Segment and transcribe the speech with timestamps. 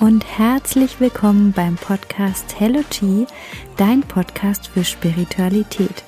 [0.00, 3.26] und herzlich willkommen beim Podcast Hello G,
[3.76, 6.04] dein Podcast für Spiritualität.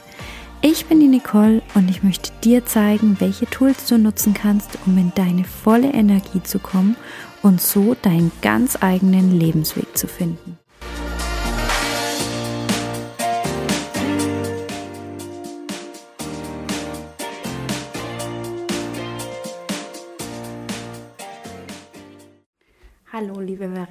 [0.62, 4.96] Ich bin die Nicole und ich möchte dir zeigen, welche Tools du nutzen kannst, um
[4.96, 6.94] in deine volle Energie zu kommen
[7.42, 10.59] und so deinen ganz eigenen Lebensweg zu finden.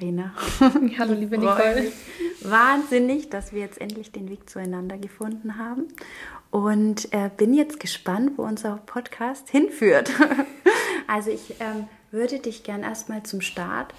[0.00, 0.98] Hallo, liebe Verena.
[0.98, 1.92] Hallo, liebe Nicole.
[2.42, 5.88] Wahnsinnig, dass wir jetzt endlich den Weg zueinander gefunden haben.
[6.50, 10.10] Und äh, bin jetzt gespannt, wo unser Podcast hinführt.
[11.06, 13.94] also ich ähm, würde dich gern erstmal zum Start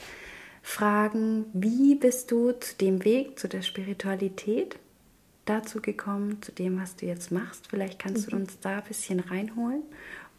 [0.64, 4.80] fragen, wie bist du zu dem Weg, zu der Spiritualität
[5.46, 7.68] dazu gekommen, zu dem, was du jetzt machst?
[7.68, 8.32] Vielleicht kannst mhm.
[8.32, 9.84] du uns da ein bisschen reinholen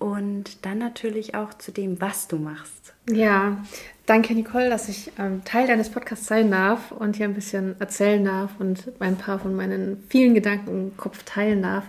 [0.03, 2.93] und dann natürlich auch zu dem, was du machst.
[3.09, 3.65] Ja,
[4.05, 8.25] danke Nicole, dass ich ähm, Teil deines Podcasts sein darf und hier ein bisschen erzählen
[8.25, 11.85] darf und ein paar von meinen vielen Gedanken im Kopf teilen darf.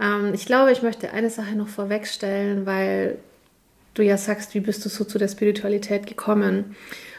[0.00, 3.18] Ähm, ich glaube, ich möchte eine Sache noch vorwegstellen, weil
[3.94, 6.74] du ja sagst, wie bist du so zu der Spiritualität gekommen?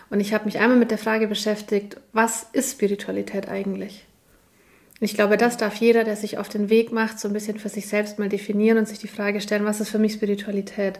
[0.09, 4.05] Und ich habe mich einmal mit der Frage beschäftigt, was ist Spiritualität eigentlich?
[4.99, 7.69] Ich glaube, das darf jeder, der sich auf den Weg macht, so ein bisschen für
[7.69, 10.99] sich selbst mal definieren und sich die Frage stellen, was ist für mich Spiritualität?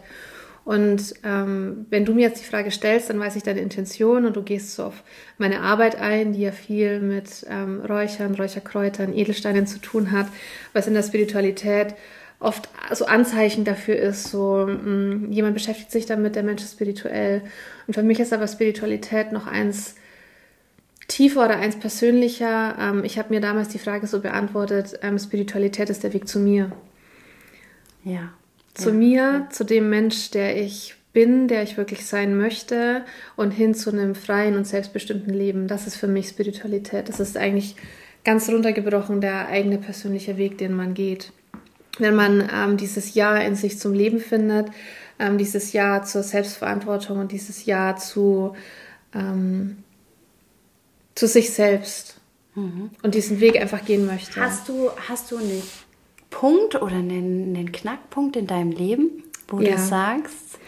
[0.64, 4.36] Und ähm, wenn du mir jetzt die Frage stellst, dann weiß ich deine Intention und
[4.36, 5.02] du gehst so auf
[5.38, 10.26] meine Arbeit ein, die ja viel mit ähm, Räuchern, Räucherkräutern, Edelsteinen zu tun hat,
[10.74, 11.94] was in der Spiritualität
[12.38, 16.74] oft so Anzeichen dafür ist, so mh, mm, jemand beschäftigt sich damit, der Mensch ist
[16.74, 17.42] spirituell.
[17.86, 19.96] Und für mich ist aber Spiritualität noch eins
[21.08, 22.76] tiefer oder eins persönlicher.
[22.78, 26.38] Ähm, ich habe mir damals die Frage so beantwortet, ähm, Spiritualität ist der Weg zu
[26.38, 26.70] mir.
[28.04, 28.32] Ja.
[28.74, 28.94] Zu ja.
[28.94, 29.48] mir, ja.
[29.50, 34.14] zu dem Mensch, der ich bin, der ich wirklich sein möchte und hin zu einem
[34.14, 35.66] freien und selbstbestimmten Leben.
[35.66, 37.08] Das ist für mich Spiritualität.
[37.08, 37.74] Das ist eigentlich
[38.24, 41.32] ganz runtergebrochen der eigene persönliche Weg, den man geht.
[41.98, 44.68] Wenn man ähm, dieses Ja in sich zum Leben findet,
[45.18, 48.54] ähm, dieses Ja zur Selbstverantwortung und dieses Ja zu
[49.14, 49.78] ähm,
[51.18, 52.14] zu sich selbst
[52.54, 52.90] mhm.
[53.02, 54.40] und diesen Weg einfach gehen möchte.
[54.40, 55.62] Hast du, hast du einen
[56.30, 59.72] Punkt oder einen, einen Knackpunkt in deinem Leben, wo ja.
[59.72, 60.60] du sagst,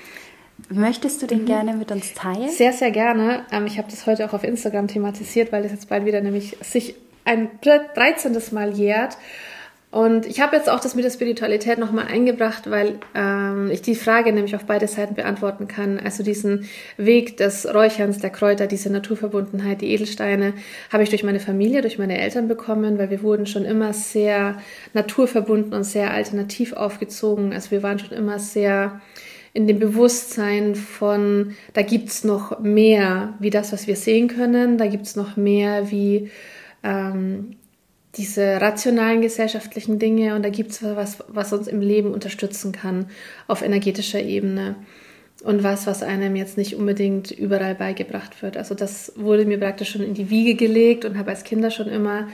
[0.69, 1.47] möchtest du den mhm.
[1.47, 2.51] gerne mit uns teilen?
[2.51, 3.47] Sehr, sehr gerne.
[3.53, 6.57] Ähm, ich habe das heute auch auf Instagram thematisiert, weil das jetzt bald wieder nämlich
[6.63, 8.37] sich ein 13.
[8.51, 9.19] Mal jährt.
[9.91, 13.97] Und ich habe jetzt auch das mit der Spiritualität nochmal eingebracht, weil ähm, ich die
[13.97, 15.99] Frage nämlich auf beide Seiten beantworten kann.
[15.99, 20.55] Also diesen Weg des Räucherns, der Kräuter, diese Naturverbundenheit, die Edelsteine,
[20.93, 24.59] habe ich durch meine Familie, durch meine Eltern bekommen, weil wir wurden schon immer sehr
[24.95, 27.53] naturverbunden und sehr alternativ aufgezogen.
[27.53, 29.01] Also wir waren schon immer sehr
[29.53, 34.87] in dem Bewusstsein von, da gibt's noch mehr wie das, was wir sehen können, da
[34.87, 36.31] gibt's noch mehr wie
[36.85, 37.57] ähm,
[38.17, 43.07] diese rationalen gesellschaftlichen Dinge und da gibt es was, was uns im Leben unterstützen kann
[43.47, 44.77] auf energetischer Ebene
[45.45, 48.57] und was, was einem jetzt nicht unbedingt überall beigebracht wird.
[48.57, 51.89] Also das wurde mir praktisch schon in die Wiege gelegt und habe als Kinder schon
[51.89, 52.29] immer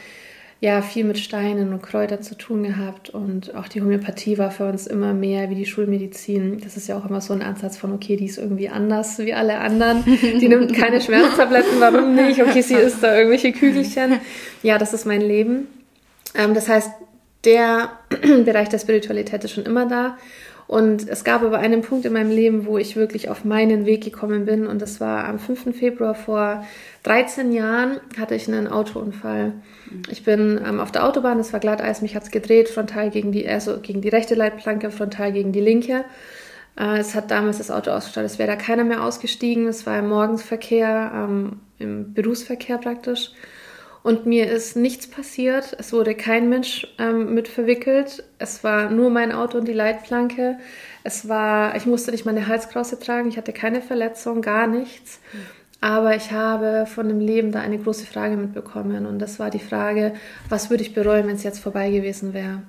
[0.60, 4.66] ja viel mit Steinen und Kräutern zu tun gehabt und auch die Homöopathie war für
[4.66, 6.60] uns immer mehr wie die Schulmedizin.
[6.60, 9.34] Das ist ja auch immer so ein Ansatz von, okay, die ist irgendwie anders wie
[9.34, 10.02] alle anderen.
[10.06, 12.40] Die nimmt keine Schmerztabletten, warum nicht?
[12.40, 14.18] Okay, sie isst da irgendwelche Kügelchen.
[14.62, 15.66] Ja, das ist mein Leben.
[16.34, 16.90] Ähm, das heißt,
[17.44, 17.90] der
[18.44, 20.16] Bereich der Spiritualität ist schon immer da.
[20.66, 24.02] Und es gab aber einen Punkt in meinem Leben, wo ich wirklich auf meinen Weg
[24.02, 24.66] gekommen bin.
[24.66, 25.76] Und das war am 5.
[25.76, 26.64] Februar vor
[27.06, 29.52] 13 Jahren hatte ich einen Autounfall.
[30.10, 33.30] Ich bin ähm, auf der Autobahn, es war Glatteis, mich hat es gedreht, frontal gegen
[33.30, 36.04] die, also gegen die rechte Leitplanke, frontal gegen die linke.
[36.76, 39.68] Äh, es hat damals das Auto ausgestattet, es wäre da keiner mehr ausgestiegen.
[39.68, 43.30] Es war im Morgensverkehr, ähm, im Berufsverkehr praktisch.
[44.02, 45.76] Und mir ist nichts passiert.
[45.78, 48.24] Es wurde kein Mensch ähm, mit verwickelt.
[48.38, 50.58] Es war nur mein Auto und die Leitplanke.
[51.04, 53.28] Es war, ich musste nicht meine Halskrause tragen.
[53.28, 55.20] Ich hatte keine Verletzung, gar nichts.
[55.80, 59.06] Aber ich habe von dem Leben da eine große Frage mitbekommen.
[59.06, 60.14] Und das war die Frage,
[60.48, 62.62] was würde ich bereuen, wenn es jetzt vorbei gewesen wäre?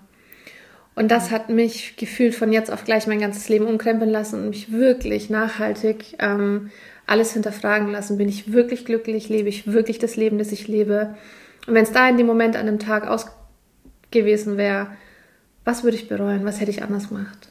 [0.95, 4.49] Und das hat mich gefühlt von jetzt auf gleich mein ganzes Leben umkrempeln lassen und
[4.49, 6.71] mich wirklich nachhaltig ähm,
[7.05, 8.17] alles hinterfragen lassen.
[8.17, 9.29] Bin ich wirklich glücklich?
[9.29, 11.15] Lebe ich wirklich das Leben, das ich lebe?
[11.67, 13.27] Und wenn es da in dem Moment an dem Tag aus
[14.09, 14.87] gewesen wäre,
[15.65, 16.45] was würde ich bereuen?
[16.45, 17.49] Was hätte ich anders gemacht?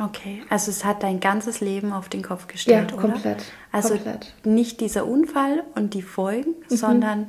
[0.00, 3.24] Okay, also es hat dein ganzes Leben auf den Kopf gestellt, ja, komplett.
[3.24, 3.44] Oder?
[3.72, 4.34] Also komplett.
[4.44, 6.76] nicht dieser Unfall und die Folgen, mhm.
[6.76, 7.26] sondern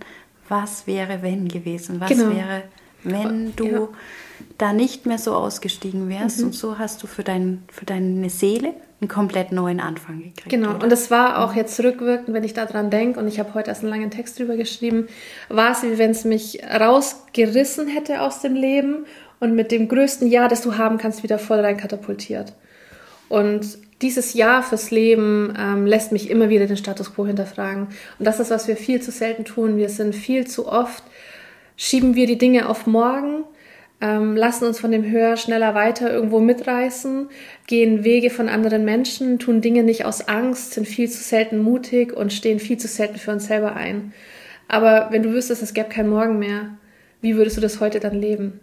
[0.48, 2.00] was wäre wenn gewesen?
[2.00, 2.30] Was genau.
[2.30, 2.64] wäre
[3.04, 3.88] wenn du ja.
[4.58, 6.40] da nicht mehr so ausgestiegen wärst.
[6.40, 6.48] Mhm.
[6.48, 10.50] Und so hast du für, dein, für deine Seele einen komplett neuen Anfang gekriegt.
[10.50, 10.84] Genau, oder?
[10.84, 13.82] und das war auch jetzt rückwirkend, wenn ich daran denke, und ich habe heute erst
[13.82, 15.08] einen langen Text drüber geschrieben,
[15.50, 19.06] war es wie wenn es mich rausgerissen hätte aus dem Leben
[19.42, 22.54] und mit dem größten Ja, das du haben kannst, wieder voll rein katapultiert.
[23.28, 27.88] Und dieses Ja fürs Leben ähm, lässt mich immer wieder den Status quo hinterfragen.
[28.20, 29.78] Und das ist, was wir viel zu selten tun.
[29.78, 31.04] Wir sind viel zu oft,
[31.76, 33.44] schieben wir die Dinge auf morgen,
[34.00, 37.30] ähm, lassen uns von dem Höher, schneller, weiter irgendwo mitreißen,
[37.66, 42.14] gehen Wege von anderen Menschen, tun Dinge nicht aus Angst, sind viel zu selten mutig
[42.14, 44.14] und stehen viel zu selten für uns selber ein.
[44.68, 46.78] Aber wenn du wüsstest, es gäbe kein Morgen mehr,
[47.22, 48.60] wie würdest du das heute dann leben?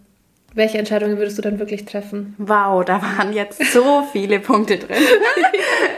[0.55, 2.33] Welche Entscheidungen würdest du dann wirklich treffen?
[2.39, 4.97] Wow, da waren jetzt so viele Punkte drin.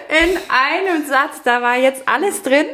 [0.09, 2.65] In einem Satz, da war jetzt alles drin.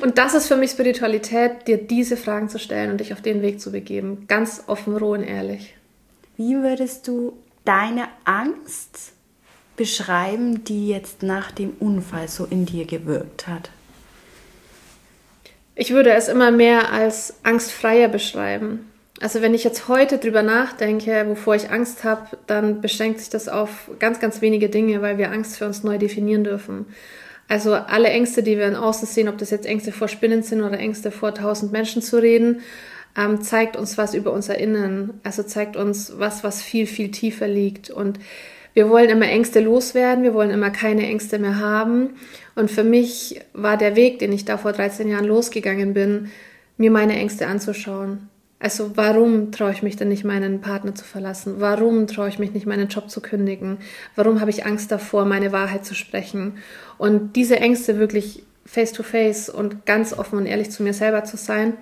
[0.00, 3.42] Und das ist für mich Spiritualität, dir diese Fragen zu stellen und dich auf den
[3.42, 4.26] Weg zu begeben.
[4.28, 5.74] Ganz offen, roh und ehrlich.
[6.36, 9.12] Wie würdest du deine Angst
[9.76, 13.70] beschreiben, die jetzt nach dem Unfall so in dir gewirkt hat?
[15.74, 18.87] Ich würde es immer mehr als angstfreier beschreiben.
[19.20, 23.48] Also wenn ich jetzt heute drüber nachdenke, wovor ich Angst habe, dann beschränkt sich das
[23.48, 26.86] auf ganz, ganz wenige Dinge, weil wir Angst für uns neu definieren dürfen.
[27.48, 30.62] Also alle Ängste, die wir in Außen sehen, ob das jetzt Ängste vor Spinnen sind
[30.62, 32.60] oder Ängste vor tausend Menschen zu reden,
[33.16, 35.14] ähm, zeigt uns was über unser Innen.
[35.24, 37.90] Also zeigt uns was, was viel, viel tiefer liegt.
[37.90, 38.20] Und
[38.74, 42.10] wir wollen immer Ängste loswerden, wir wollen immer keine Ängste mehr haben.
[42.54, 46.30] Und für mich war der Weg, den ich da vor 13 Jahren losgegangen bin,
[46.76, 48.28] mir meine Ängste anzuschauen.
[48.60, 51.56] Also warum traue ich mich denn nicht, meinen Partner zu verlassen?
[51.58, 53.78] Warum traue ich mich nicht, meinen Job zu kündigen?
[54.16, 56.58] Warum habe ich Angst davor, meine Wahrheit zu sprechen?
[56.98, 61.24] Und diese Ängste wirklich face to face und ganz offen und ehrlich zu mir selber
[61.24, 61.74] zu sein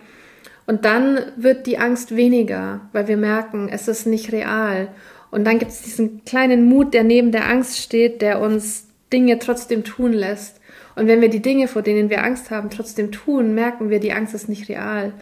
[0.66, 4.88] und dann wird die Angst weniger, weil wir merken, es ist nicht real.
[5.30, 9.38] Und dann gibt es diesen kleinen Mut, der neben der Angst steht, der uns Dinge
[9.38, 10.60] trotzdem tun lässt.
[10.96, 14.12] Und wenn wir die Dinge, vor denen wir Angst haben, trotzdem tun, merken wir, die
[14.12, 15.12] Angst ist nicht real.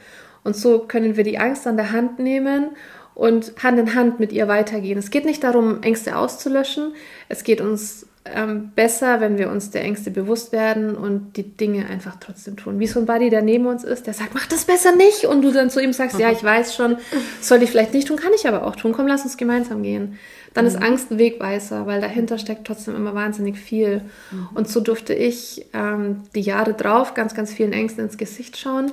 [0.44, 2.70] Und so können wir die Angst an der Hand nehmen
[3.14, 4.98] und Hand in Hand mit ihr weitergehen.
[4.98, 6.94] Es geht nicht darum, Ängste auszulöschen.
[7.28, 11.86] Es geht uns ähm, besser, wenn wir uns der Ängste bewusst werden und die Dinge
[11.86, 12.78] einfach trotzdem tun.
[12.80, 15.26] Wie so ein Buddy, der neben uns ist, der sagt, mach das besser nicht.
[15.26, 16.96] Und du dann zu ihm sagst, ja, ich weiß schon,
[17.40, 18.92] soll ich vielleicht nicht tun, kann ich aber auch tun.
[18.92, 20.18] Komm, lass uns gemeinsam gehen.
[20.54, 20.84] Dann ist mhm.
[20.84, 24.02] Angst ein Wegweiser, weil dahinter steckt trotzdem immer wahnsinnig viel.
[24.30, 24.48] Mhm.
[24.54, 28.92] Und so durfte ich ähm, die Jahre drauf ganz, ganz vielen Ängsten ins Gesicht schauen,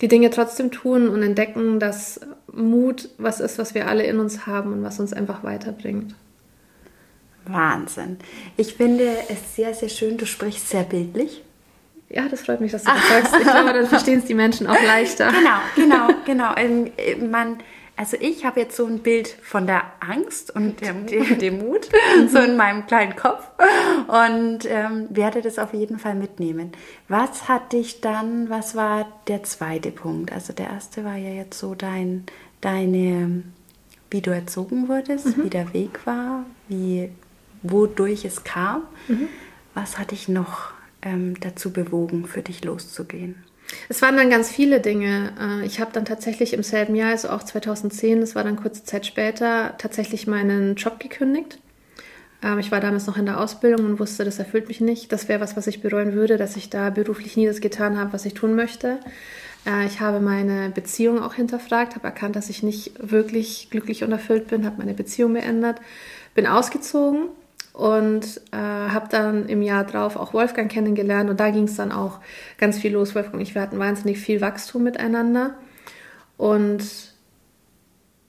[0.00, 2.20] die Dinge trotzdem tun und entdecken, dass
[2.52, 6.14] Mut was ist, was wir alle in uns haben und was uns einfach weiterbringt.
[7.46, 8.18] Wahnsinn.
[8.56, 10.16] Ich finde es sehr, sehr schön.
[10.16, 11.42] Du sprichst sehr bildlich.
[12.08, 13.34] Ja, das freut mich, dass du das sagst.
[13.36, 15.32] Ich glaube, dann verstehen es die Menschen auch leichter.
[15.32, 16.54] Genau, genau, genau.
[16.56, 16.90] Ähm,
[17.30, 17.58] man,
[17.96, 21.88] also ich habe jetzt so ein Bild von der Angst und dem, dem, dem Mut
[22.30, 23.42] so in meinem kleinen Kopf
[24.06, 26.72] und ähm, werde das auf jeden Fall mitnehmen.
[27.08, 30.30] Was hat dich dann, was war der zweite Punkt?
[30.30, 32.24] Also der erste war ja jetzt so dein,
[32.60, 33.42] deine,
[34.10, 35.44] wie du erzogen wurdest, mhm.
[35.44, 37.10] wie der Weg war, wie
[37.62, 38.82] wodurch es kam.
[39.08, 39.28] Mhm.
[39.72, 43.45] Was hat dich noch ähm, dazu bewogen, für dich loszugehen?
[43.88, 45.32] Es waren dann ganz viele Dinge.
[45.40, 48.84] Äh, ich habe dann tatsächlich im selben Jahr, also auch 2010, das war dann kurze
[48.84, 51.58] Zeit später, tatsächlich meinen Job gekündigt.
[52.42, 55.12] Ähm, ich war damals noch in der Ausbildung und wusste, das erfüllt mich nicht.
[55.12, 58.12] Das wäre was, was ich bereuen würde, dass ich da beruflich nie das getan habe,
[58.12, 58.98] was ich tun möchte.
[59.66, 64.12] Äh, ich habe meine Beziehung auch hinterfragt, habe erkannt, dass ich nicht wirklich glücklich und
[64.12, 65.76] erfüllt bin, habe meine Beziehung beendet,
[66.34, 67.28] bin ausgezogen
[67.76, 71.92] und äh, habe dann im Jahr drauf auch Wolfgang kennengelernt und da ging es dann
[71.92, 72.20] auch
[72.56, 73.14] ganz viel los.
[73.14, 75.54] Wolfgang und ich, wir hatten wahnsinnig viel Wachstum miteinander
[76.38, 76.82] und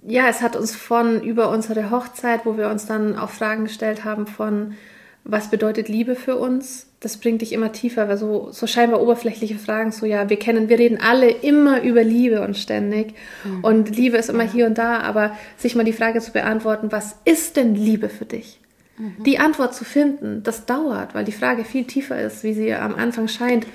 [0.05, 4.03] ja, es hat uns von über unsere Hochzeit, wo wir uns dann auch Fragen gestellt
[4.03, 4.75] haben von,
[5.23, 6.87] was bedeutet Liebe für uns?
[6.99, 10.67] Das bringt dich immer tiefer, weil so, so scheinbar oberflächliche Fragen, so ja, wir kennen,
[10.67, 13.13] wir reden alle immer über Liebe und ständig.
[13.45, 13.63] Mhm.
[13.63, 14.51] Und Liebe ist immer ja.
[14.51, 18.25] hier und da, aber sich mal die Frage zu beantworten, was ist denn Liebe für
[18.25, 18.59] dich?
[18.97, 19.23] Mhm.
[19.23, 22.95] Die Antwort zu finden, das dauert, weil die Frage viel tiefer ist, wie sie am
[22.95, 23.67] Anfang scheint.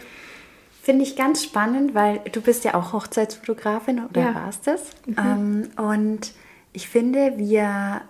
[0.82, 4.34] Finde ich ganz spannend, weil du bist ja auch Hochzeitsfotografin oder ja.
[4.34, 4.90] warst es.
[5.06, 5.16] Mhm.
[5.18, 6.32] Ähm, und
[6.72, 8.02] ich finde, wir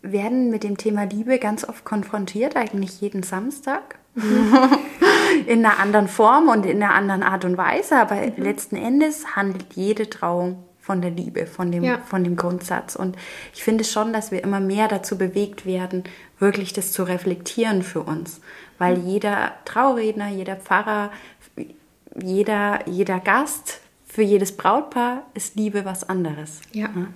[0.00, 3.98] werden mit dem Thema Liebe ganz oft konfrontiert, eigentlich jeden Samstag.
[5.46, 8.34] In einer anderen Form und in einer anderen Art und Weise, aber mhm.
[8.36, 11.98] letzten Endes handelt jede Trauung von der Liebe, von dem, ja.
[12.04, 12.94] von dem Grundsatz.
[12.94, 13.16] Und
[13.54, 16.04] ich finde schon, dass wir immer mehr dazu bewegt werden,
[16.38, 18.42] wirklich das zu reflektieren für uns.
[18.76, 19.06] Weil mhm.
[19.06, 21.10] jeder Trauredner, jeder Pfarrer,
[22.22, 26.60] jeder, jeder Gast, für jedes Brautpaar ist Liebe was anderes.
[26.72, 26.90] Ja.
[26.94, 27.06] ja?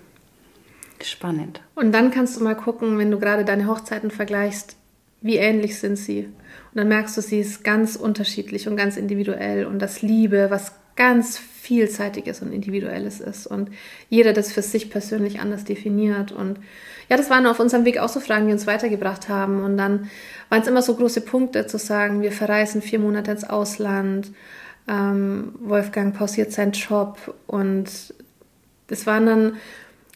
[1.04, 1.60] Spannend.
[1.74, 4.76] Und dann kannst du mal gucken, wenn du gerade deine Hochzeiten vergleichst,
[5.20, 6.20] wie ähnlich sind sie.
[6.24, 10.72] Und dann merkst du, sie ist ganz unterschiedlich und ganz individuell und das Liebe, was
[10.96, 13.70] ganz vielseitiges und individuelles ist und
[14.08, 16.32] jeder das für sich persönlich anders definiert.
[16.32, 16.58] Und
[17.10, 19.62] ja, das waren auf unserem Weg auch so Fragen, die uns weitergebracht haben.
[19.62, 20.08] Und dann
[20.48, 24.32] waren es immer so große Punkte zu sagen, wir verreisen vier Monate ins Ausland,
[24.88, 28.14] ähm, Wolfgang pausiert seinen Job und
[28.86, 29.52] das waren dann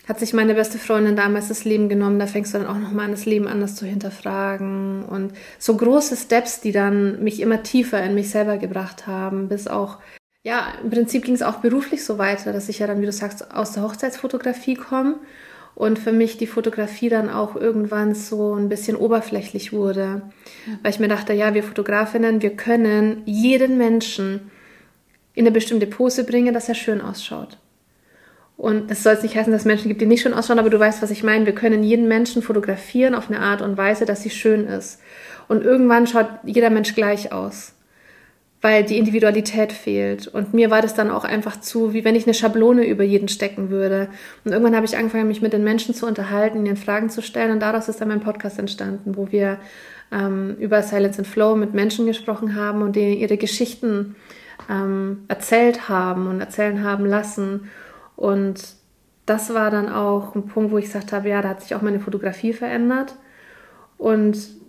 [0.09, 2.19] hat sich meine beste Freundin damals das Leben genommen.
[2.19, 5.05] Da fängst du dann auch nochmal an, das Leben anders zu hinterfragen.
[5.05, 9.69] Und so große Steps, die dann mich immer tiefer in mich selber gebracht haben, bis
[9.69, 9.99] auch,
[10.45, 13.13] ja, im Prinzip ging es auch beruflich so weiter, dass ich ja dann, wie du
[13.13, 15.17] sagst, aus der Hochzeitsfotografie komme
[15.75, 20.23] und für mich die Fotografie dann auch irgendwann so ein bisschen oberflächlich wurde.
[20.83, 24.51] Weil ich mir dachte, ja, wir Fotografinnen, wir können jeden Menschen
[25.35, 27.59] in eine bestimmte Pose bringen, dass er schön ausschaut.
[28.57, 30.71] Und das soll jetzt nicht heißen, dass es Menschen gibt, die nicht schön ausschauen, aber
[30.71, 31.47] du weißt, was ich meine.
[31.47, 35.01] Wir können jeden Menschen fotografieren auf eine Art und Weise, dass sie schön ist.
[35.49, 37.73] Und irgendwann schaut jeder Mensch gleich aus,
[38.63, 40.29] weil die Individualität fehlt.
[40.29, 43.27] Und mir war das dann auch einfach zu, wie wenn ich eine Schablone über jeden
[43.27, 44.09] stecken würde.
[44.45, 47.51] Und irgendwann habe ich angefangen, mich mit den Menschen zu unterhalten, ihnen Fragen zu stellen.
[47.51, 49.59] Und daraus ist dann mein Podcast entstanden, wo wir
[50.13, 54.15] ähm, über Silence and Flow mit Menschen gesprochen haben und denen ihre Geschichten
[54.71, 57.69] ähm, erzählt haben und erzählen haben lassen.
[58.15, 58.63] Und
[59.27, 61.83] das war dann auch ein Punkt, wo ich gesagt habe, ja, da hat sich auch
[61.83, 63.17] meine Fotografie verändert.
[63.99, 64.62] Und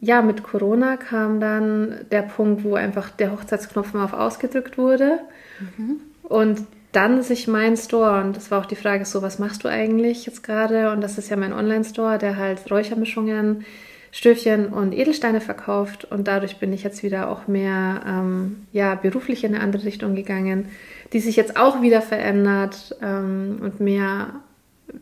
[0.00, 5.18] ja, mit Corona kam dann der Punkt, wo einfach der Hochzeitsknopf mal auf ausgedrückt wurde.
[5.60, 5.96] Mhm.
[6.22, 9.68] Und dann sich mein Store, und das war auch die Frage so, was machst du
[9.68, 10.90] eigentlich jetzt gerade?
[10.90, 13.64] Und das ist ja mein Online-Store, der halt Räuchermischungen,
[14.10, 16.04] Stöfchen und Edelsteine verkauft.
[16.04, 20.16] Und dadurch bin ich jetzt wieder auch mehr ähm, ja, beruflich in eine andere Richtung
[20.16, 20.68] gegangen
[21.12, 24.28] die sich jetzt auch wieder verändert ähm, und mehr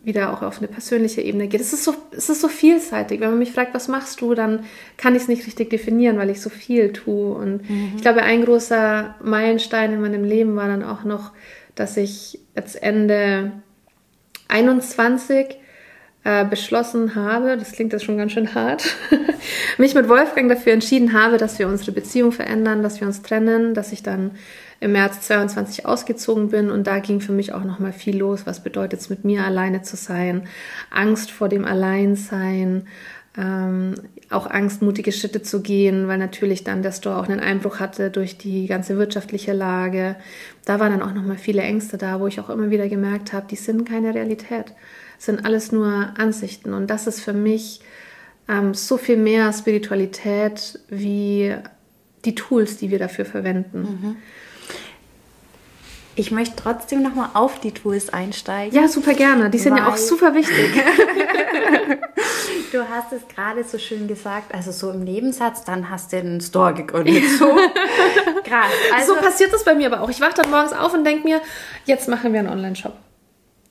[0.02, 1.60] wieder auch auf eine persönliche Ebene geht.
[1.60, 3.20] Es ist, so, es ist so vielseitig.
[3.20, 4.64] Wenn man mich fragt, was machst du, dann
[4.96, 7.34] kann ich es nicht richtig definieren, weil ich so viel tue.
[7.34, 7.92] Und mhm.
[7.96, 11.32] ich glaube, ein großer Meilenstein in meinem Leben war dann auch noch,
[11.74, 13.52] dass ich jetzt Ende
[14.48, 15.58] 21
[16.24, 18.96] äh, beschlossen habe, das klingt jetzt schon ganz schön hart,
[19.78, 23.72] mich mit Wolfgang dafür entschieden habe, dass wir unsere Beziehung verändern, dass wir uns trennen,
[23.72, 24.32] dass ich dann
[24.80, 28.46] im März 22 ausgezogen bin und da ging für mich auch noch mal viel los.
[28.46, 30.46] Was bedeutet es, mit mir alleine zu sein?
[30.90, 32.86] Angst vor dem Alleinsein,
[33.36, 33.94] ähm,
[34.30, 38.10] auch Angst, mutige Schritte zu gehen, weil natürlich dann der Store auch einen Einbruch hatte
[38.10, 40.16] durch die ganze wirtschaftliche Lage.
[40.64, 43.32] Da waren dann auch noch mal viele Ängste da, wo ich auch immer wieder gemerkt
[43.32, 44.74] habe, die sind keine Realität,
[45.18, 47.80] sind alles nur Ansichten und das ist für mich
[48.48, 51.54] ähm, so viel mehr Spiritualität wie
[52.24, 53.80] die Tools, die wir dafür verwenden.
[53.80, 54.16] Mhm.
[56.18, 58.74] Ich möchte trotzdem nochmal auf die Tools einsteigen.
[58.74, 59.50] Ja, super gerne.
[59.50, 60.74] Die sind ja auch super wichtig.
[62.72, 66.40] du hast es gerade so schön gesagt, also so im Nebensatz, dann hast du einen
[66.40, 67.22] Store gegründet.
[67.38, 67.46] So
[68.44, 68.66] krass.
[68.96, 70.10] Also, so passiert das bei mir aber auch.
[70.10, 71.40] Ich wache dann morgens auf und denke mir,
[71.84, 72.96] jetzt machen wir einen Online-Shop.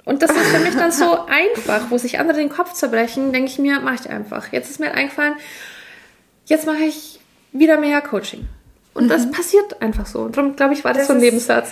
[0.06, 3.52] Und das ist für mich dann so einfach, wo sich andere den Kopf zerbrechen, denke
[3.52, 4.54] ich mir, mache ich einfach.
[4.54, 5.36] Jetzt ist mir eingefallen,
[6.46, 7.20] jetzt mache ich
[7.52, 8.48] wieder mehr Coaching.
[8.98, 9.10] Und mhm.
[9.10, 10.22] das passiert einfach so.
[10.22, 11.72] Und darum, glaube ich, war das, das so ein Nebensatz.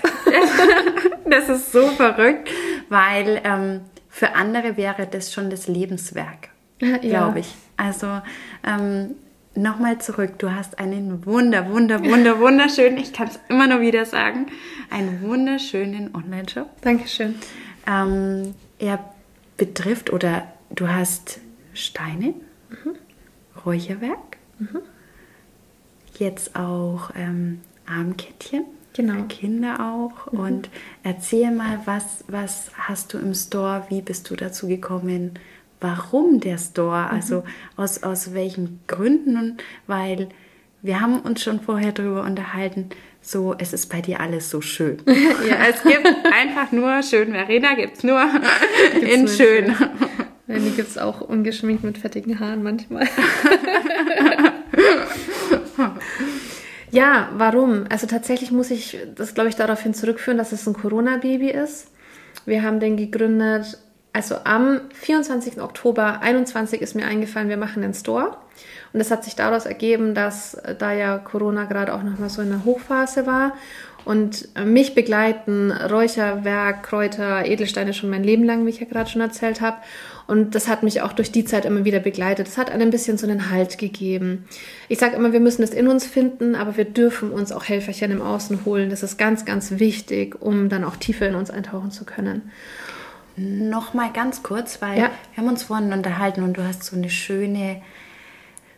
[1.25, 2.51] das ist so verrückt,
[2.88, 6.98] weil ähm, für andere wäre das schon das Lebenswerk, ja.
[6.98, 7.55] glaube ich.
[7.77, 8.22] Also
[8.63, 9.15] ähm,
[9.55, 10.38] nochmal zurück.
[10.38, 14.46] Du hast einen wunder, wunder, wunder, wunderschönen, ich kann es immer nur wieder sagen,
[14.91, 16.70] einen wunderschönen Online-Shop.
[16.82, 17.34] Dankeschön.
[17.88, 19.00] Ähm, er
[19.58, 21.39] betrifft oder du hast
[21.74, 22.36] Steine,
[22.70, 22.96] mhm.
[23.65, 24.82] Räucherwerk, mhm
[26.19, 28.65] jetzt auch ähm, Armkettchen.
[28.93, 29.13] Genau.
[29.13, 30.31] Für Kinder auch.
[30.31, 30.39] Mhm.
[30.39, 30.69] Und
[31.03, 33.86] erzähl mal, was, was hast du im Store?
[33.89, 35.31] Wie bist du dazu gekommen?
[35.81, 37.05] Warum der Store?
[37.05, 37.12] Mhm.
[37.12, 37.43] Also
[37.75, 39.57] aus, aus welchen Gründen?
[39.88, 40.29] Weil
[40.81, 42.89] wir haben uns schon vorher darüber unterhalten,
[43.22, 44.98] so, es ist bei dir alles so schön.
[45.07, 47.31] ja, es gibt einfach nur schön.
[47.31, 48.22] Verena gibt es nur
[48.93, 49.75] gibt's in schön.
[49.75, 49.89] schön.
[50.48, 53.07] Ja, die gibt es auch ungeschminkt mit fettigen Haaren manchmal.
[56.95, 57.85] ja, warum?
[57.89, 61.91] Also tatsächlich muss ich das, glaube ich, daraufhin zurückführen, dass es ein Corona-Baby ist.
[62.45, 63.77] Wir haben den gegründet,
[64.13, 65.61] also am 24.
[65.61, 68.37] Oktober 21 ist mir eingefallen, wir machen den Store.
[68.93, 72.41] Und das hat sich daraus ergeben, dass äh, da ja Corona gerade auch nochmal so
[72.41, 73.51] in der Hochphase war
[74.05, 79.09] und äh, mich begleiten Räucherwerk, Kräuter, Edelsteine schon mein Leben lang, wie ich ja gerade
[79.09, 79.77] schon erzählt habe.
[80.27, 82.47] Und das hat mich auch durch die Zeit immer wieder begleitet.
[82.47, 84.45] Das hat einem ein bisschen so einen Halt gegeben.
[84.89, 88.12] Ich sage immer, wir müssen es in uns finden, aber wir dürfen uns auch Helferchen
[88.12, 88.89] im Außen holen.
[88.89, 92.51] Das ist ganz, ganz wichtig, um dann auch tiefer in uns eintauchen zu können.
[93.38, 95.12] noch mal ganz kurz, weil ja.
[95.33, 97.81] wir haben uns vorhin unterhalten und du hast so eine schöne,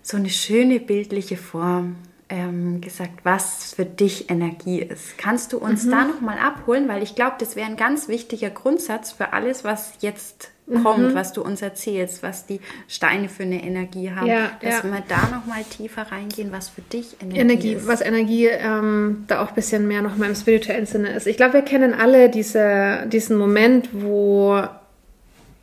[0.02, 1.98] so eine schöne bildliche Form
[2.30, 5.18] ähm, gesagt, was für dich Energie ist.
[5.18, 5.92] Kannst du uns mhm.
[5.92, 9.64] da noch mal abholen, weil ich glaube, das wäre ein ganz wichtiger Grundsatz für alles,
[9.64, 10.52] was jetzt
[10.84, 11.16] kommt, mhm.
[11.16, 14.84] was du uns erzählst, was die Steine für eine Energie haben, ja, dass ja.
[14.84, 17.88] wir da noch mal tiefer reingehen, was für dich Energie, Energie ist.
[17.88, 21.26] Was Energie ähm, da auch ein bisschen mehr noch mal im spirituellen Sinne ist.
[21.26, 24.62] Ich glaube, wir kennen alle diese, diesen Moment, wo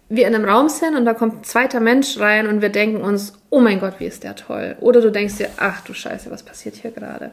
[0.09, 3.01] wir in einem Raum sind und da kommt ein zweiter Mensch rein und wir denken
[3.01, 4.77] uns, oh mein Gott, wie ist der toll.
[4.81, 7.31] Oder du denkst dir, ach du Scheiße, was passiert hier gerade?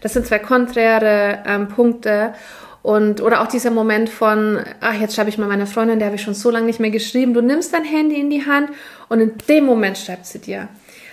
[0.00, 2.34] Das sind zwei konträre ähm, Punkte.
[2.82, 6.16] Und, oder auch dieser Moment von, ach, jetzt schreibe ich mal meiner Freundin, der habe
[6.16, 7.32] ich schon so lange nicht mehr geschrieben.
[7.32, 8.70] Du nimmst dein Handy in die Hand
[9.08, 10.68] und in dem Moment schreibt sie dir.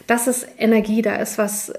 [0.08, 1.72] Das ist Energie, da ist was,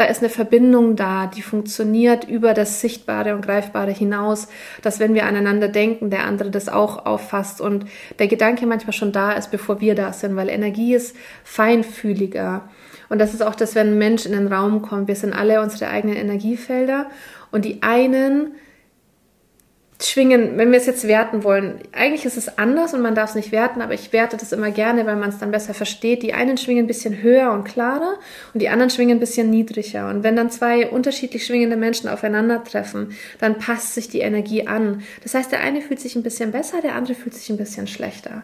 [0.00, 4.48] da ist eine Verbindung da, die funktioniert über das Sichtbare und Greifbare hinaus,
[4.80, 7.84] dass wenn wir aneinander denken, der andere das auch auffasst und
[8.18, 11.14] der Gedanke manchmal schon da ist, bevor wir da sind, weil Energie ist
[11.44, 12.62] feinfühliger.
[13.10, 15.06] Und das ist auch das, wenn ein Mensch in den Raum kommt.
[15.06, 17.10] Wir sind alle unsere eigenen Energiefelder
[17.50, 18.52] und die einen
[20.00, 23.36] schwingen, wenn wir es jetzt werten wollen, eigentlich ist es anders und man darf es
[23.36, 26.22] nicht werten, aber ich werte das immer gerne, weil man es dann besser versteht.
[26.22, 28.14] Die einen schwingen ein bisschen höher und klarer
[28.54, 30.08] und die anderen schwingen ein bisschen niedriger.
[30.08, 35.02] Und wenn dann zwei unterschiedlich schwingende Menschen aufeinandertreffen, dann passt sich die Energie an.
[35.22, 37.86] Das heißt, der eine fühlt sich ein bisschen besser, der andere fühlt sich ein bisschen
[37.86, 38.42] schlechter.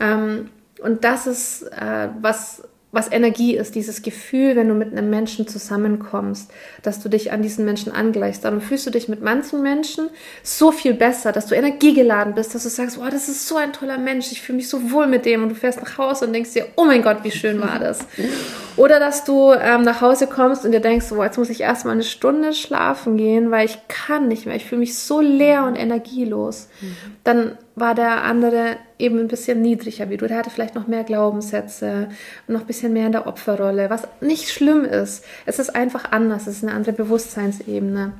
[0.00, 0.50] Ähm,
[0.80, 5.46] und das ist, äh, was was Energie ist, dieses Gefühl, wenn du mit einem Menschen
[5.46, 6.50] zusammenkommst,
[6.82, 8.46] dass du dich an diesen Menschen angleichst.
[8.46, 10.08] Darum fühlst du dich mit manchen Menschen
[10.42, 13.74] so viel besser, dass du energiegeladen bist, dass du sagst, oh, das ist so ein
[13.74, 16.32] toller Mensch, ich fühle mich so wohl mit dem und du fährst nach Hause und
[16.32, 18.00] denkst dir, oh mein Gott, wie schön war das.
[18.76, 21.94] Oder dass du ähm, nach Hause kommst und dir denkst, oh, jetzt muss ich erstmal
[21.94, 25.74] eine Stunde schlafen gehen, weil ich kann nicht mehr, ich fühle mich so leer und
[25.74, 26.68] energielos.
[26.80, 26.96] Mhm.
[27.24, 30.26] Dann war der andere eben ein bisschen niedriger wie du.
[30.26, 32.08] Der hatte vielleicht noch mehr Glaubenssätze,
[32.46, 35.24] noch ein bisschen mehr in der Opferrolle, was nicht schlimm ist.
[35.46, 38.12] Es ist einfach anders, es ist eine andere Bewusstseinsebene.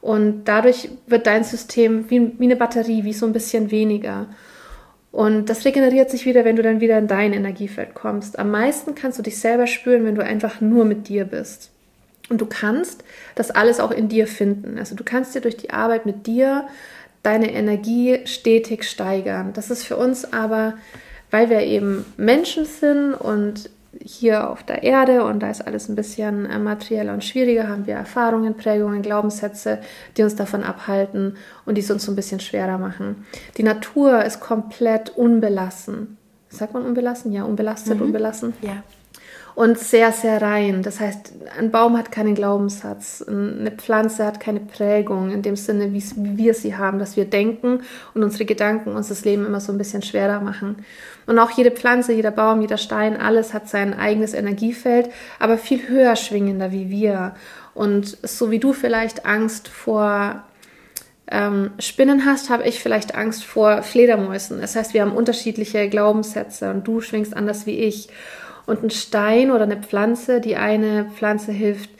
[0.00, 4.26] Und dadurch wird dein System wie, wie eine Batterie, wie so ein bisschen weniger.
[5.12, 8.38] Und das regeneriert sich wieder, wenn du dann wieder in dein Energiefeld kommst.
[8.38, 11.70] Am meisten kannst du dich selber spüren, wenn du einfach nur mit dir bist.
[12.28, 14.78] Und du kannst das alles auch in dir finden.
[14.78, 16.66] Also du kannst dir durch die Arbeit mit dir
[17.24, 19.52] deine Energie stetig steigern.
[19.54, 20.74] Das ist für uns aber,
[21.32, 25.94] weil wir eben Menschen sind und hier auf der Erde und da ist alles ein
[25.94, 29.78] bisschen äh, materieller und schwieriger, haben wir Erfahrungen, Prägungen, Glaubenssätze,
[30.16, 33.24] die uns davon abhalten und die es uns so ein bisschen schwerer machen.
[33.56, 36.18] Die Natur ist komplett unbelassen.
[36.48, 37.32] Sagt man unbelassen?
[37.32, 38.06] Ja, unbelastet, mhm.
[38.06, 38.52] unbelassen.
[38.62, 38.82] Ja
[39.54, 40.82] und sehr, sehr rein.
[40.82, 45.92] Das heißt, ein Baum hat keinen Glaubenssatz, eine Pflanze hat keine Prägung in dem Sinne,
[45.92, 47.82] wie wir sie haben, dass wir denken
[48.14, 50.84] und unsere Gedanken uns das Leben immer so ein bisschen schwerer machen.
[51.26, 55.88] Und auch jede Pflanze, jeder Baum, jeder Stein, alles hat sein eigenes Energiefeld, aber viel
[55.88, 57.34] höher schwingender wie wir.
[57.74, 60.42] Und so wie du vielleicht Angst vor
[61.30, 64.60] ähm, Spinnen hast, habe ich vielleicht Angst vor Fledermäusen.
[64.60, 68.08] Das heißt, wir haben unterschiedliche Glaubenssätze und du schwingst anders wie ich
[68.66, 70.40] und ein Stein oder eine Pflanze.
[70.40, 71.90] Die eine Pflanze hilft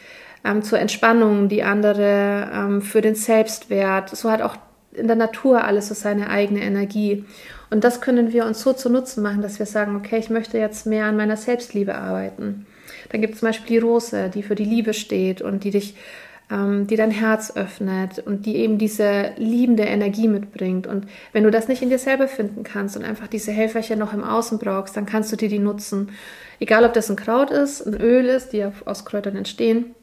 [0.44, 4.14] ähm, zur Entspannung, die andere ähm, für den Selbstwert.
[4.16, 4.57] So hat auch
[4.92, 7.24] in der Natur alles so seine eigene Energie.
[7.70, 10.59] Und das können wir uns so zu Nutzen machen, dass wir sagen, okay, ich möchte
[10.59, 12.66] jetzt mehr an meiner Selbstliebe arbeiten.
[13.11, 15.96] Dann gibt es zum Beispiel die Rose, die für die Liebe steht und die dich
[16.51, 20.87] ähm, die dein Herz öffnet und die eben diese liebende Energie mitbringt.
[20.87, 24.13] Und wenn du das nicht in dir selber finden kannst und einfach diese Helferchen noch
[24.13, 26.11] im Außen brauchst, dann kannst du dir die nutzen.
[26.61, 29.95] Egal, ob das ein Kraut ist, ein Öl ist, die aus Kräutern entstehen,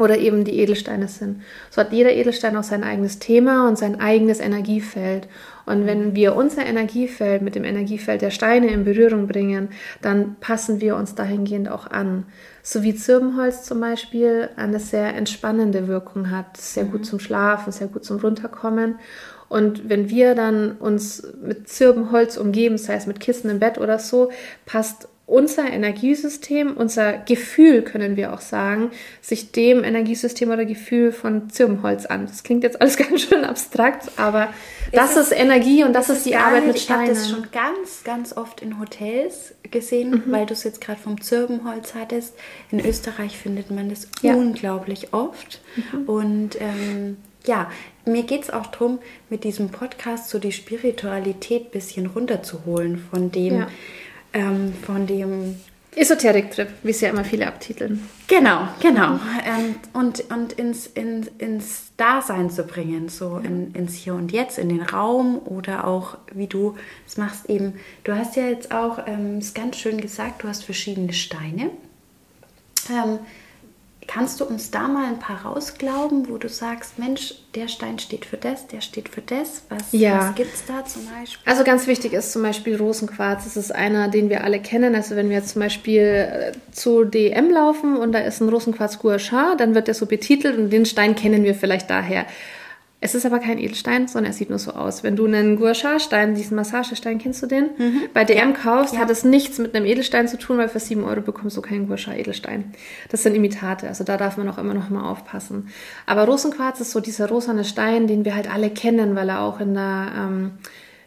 [0.00, 1.42] oder eben die Edelsteine sind.
[1.70, 5.28] So hat jeder Edelstein auch sein eigenes Thema und sein eigenes Energiefeld.
[5.66, 9.68] Und wenn wir unser Energiefeld mit dem Energiefeld der Steine in Berührung bringen,
[10.00, 12.24] dann passen wir uns dahingehend auch an.
[12.62, 17.04] So wie Zirbenholz zum Beispiel eine sehr entspannende Wirkung hat, sehr gut mhm.
[17.04, 18.98] zum Schlafen, sehr gut zum Runterkommen.
[19.48, 23.98] Und wenn wir dann uns mit Zirbenholz umgeben, sei es mit Kissen im Bett oder
[23.98, 24.30] so,
[24.64, 28.90] passt unser Energiesystem, unser Gefühl, können wir auch sagen,
[29.20, 32.26] sich dem Energiesystem oder Gefühl von Zirbenholz an.
[32.26, 34.52] Das klingt jetzt alles ganz schön abstrakt, aber
[34.92, 37.04] das ist, ist Energie und das ist die Arbeit mit Steinen.
[37.04, 40.32] Ich habe das schon ganz, ganz oft in Hotels gesehen, mhm.
[40.32, 42.34] weil du es jetzt gerade vom Zirbenholz hattest.
[42.72, 44.34] In Österreich findet man das ja.
[44.34, 45.60] unglaublich oft.
[45.76, 46.02] Mhm.
[46.08, 47.70] Und ähm, ja,
[48.04, 53.30] mir geht es auch darum, mit diesem Podcast so die Spiritualität ein bisschen runterzuholen von
[53.30, 53.68] dem, ja
[54.32, 55.56] ähm, von dem
[55.96, 58.08] Esoterik-Trip, wie es ja immer viele abtiteln.
[58.28, 59.18] Genau, genau.
[59.44, 64.58] Ähm, und und ins, in, ins Dasein zu bringen, so in, ins Hier und Jetzt,
[64.58, 67.74] in den Raum oder auch, wie du es machst, eben.
[68.04, 71.70] Du hast ja jetzt auch ähm, es ganz schön gesagt, du hast verschiedene Steine.
[72.88, 73.18] Ähm,
[74.12, 78.24] Kannst du uns da mal ein paar rausglauben, wo du sagst, Mensch, der Stein steht
[78.24, 79.62] für das, der steht für das?
[79.68, 80.18] Was, ja.
[80.18, 81.48] was gibt es da zum Beispiel?
[81.48, 83.44] Also ganz wichtig ist zum Beispiel Rosenquarz.
[83.44, 84.96] Das ist einer, den wir alle kennen.
[84.96, 88.98] Also wenn wir jetzt zum Beispiel äh, zu DM laufen und da ist ein Rosenquarz
[88.98, 92.26] Gua Sha, dann wird der so betitelt und den Stein kennen wir vielleicht daher.
[93.02, 95.02] Es ist aber kein Edelstein, sondern er sieht nur so aus.
[95.02, 97.70] Wenn du einen Gua-Sha-Stein, diesen Massagestein, kennst du den?
[97.78, 98.02] Mhm.
[98.12, 99.00] Bei DM kaufst, ja.
[99.00, 101.86] hat es nichts mit einem Edelstein zu tun, weil für 7 Euro bekommst du keinen
[101.86, 102.74] Gua-Sha-Edelstein.
[103.08, 105.68] Das sind Imitate, also da darf man auch immer noch mal aufpassen.
[106.04, 109.60] Aber Rosenquarz ist so dieser rosane Stein, den wir halt alle kennen, weil er auch
[109.60, 110.50] in der, ähm,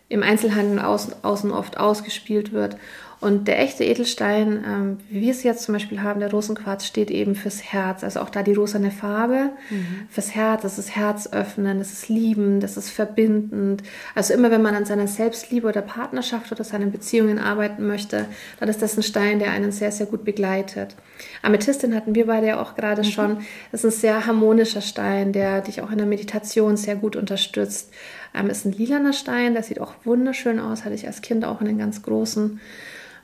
[0.10, 2.76] im Einzelhandel außen, außen oft ausgespielt wird.
[3.24, 7.10] Und der echte Edelstein, ähm, wie wir es jetzt zum Beispiel haben, der Rosenquarz, steht
[7.10, 8.04] eben fürs Herz.
[8.04, 10.08] Also auch da die rosane Farbe mhm.
[10.10, 10.64] fürs Herz.
[10.64, 13.82] Das ist Herz öffnen, das ist lieben, das ist verbindend.
[14.14, 18.26] Also immer wenn man an seiner Selbstliebe oder Partnerschaft oder seinen Beziehungen arbeiten möchte,
[18.60, 20.98] dann ist das ein Stein, der einen sehr, sehr gut begleitet.
[21.44, 23.08] Amethystin hatten wir beide ja auch gerade mhm.
[23.08, 23.38] schon.
[23.72, 27.90] Das ist ein sehr harmonischer Stein, der dich auch in der Meditation sehr gut unterstützt.
[28.36, 31.62] Ähm, ist ein lilaner Stein, der sieht auch wunderschön aus, hatte ich als Kind auch
[31.62, 32.60] einen ganz großen.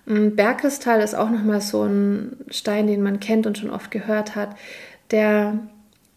[0.10, 4.56] Bergkristall ist auch nochmal so ein Stein, den man kennt und schon oft gehört hat.
[5.12, 5.60] Der,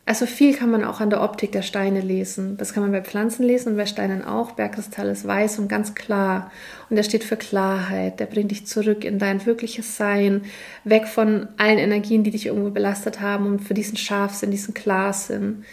[0.06, 2.56] also viel kann man auch an der Optik der Steine lesen.
[2.56, 4.52] Das kann man bei Pflanzen lesen und bei Steinen auch.
[4.52, 6.50] Bergkristall ist weiß und ganz klar.
[6.88, 8.18] Und der steht für Klarheit.
[8.18, 10.40] Der bringt dich zurück in dein wirkliches Sein,
[10.84, 15.64] weg von allen Energien, die dich irgendwo belastet haben und für diesen Scharfsinn, diesen Klarsinn.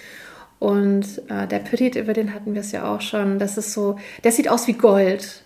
[0.59, 3.39] Und äh, der Pyrit, über den hatten wir es ja auch schon.
[3.39, 5.41] Das ist so, der sieht aus wie Gold.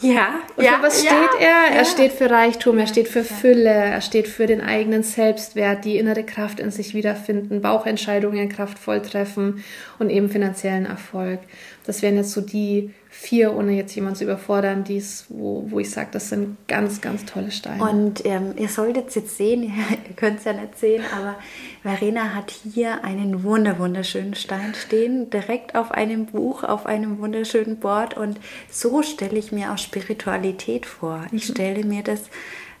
[0.00, 1.76] Ja, und ja, für was steht ja, er?
[1.76, 5.98] Er steht für Reichtum, er steht für Fülle, er steht für den eigenen Selbstwert, die
[5.98, 9.64] innere Kraft in sich wiederfinden, Bauchentscheidungen kraftvoll treffen
[9.98, 11.40] und eben finanziellen Erfolg.
[11.84, 15.90] Das wären jetzt so die vier, ohne jetzt jemanden zu überfordern, dies, wo, wo ich
[15.90, 17.82] sage, das sind ganz, ganz tolle Steine.
[17.82, 19.64] Und ähm, ihr solltet es jetzt sehen,
[20.08, 21.34] ihr könnt es ja nicht sehen, aber
[21.82, 27.80] Verena hat hier einen wunder, wunderschönen Stein stehen, direkt auf einem Buch, auf einem wunderschönen
[27.80, 28.16] Board.
[28.16, 28.38] Und
[28.70, 31.26] so stelle ich mir auch Spiritualität vor.
[31.32, 31.52] Ich mhm.
[31.54, 32.20] stelle mir das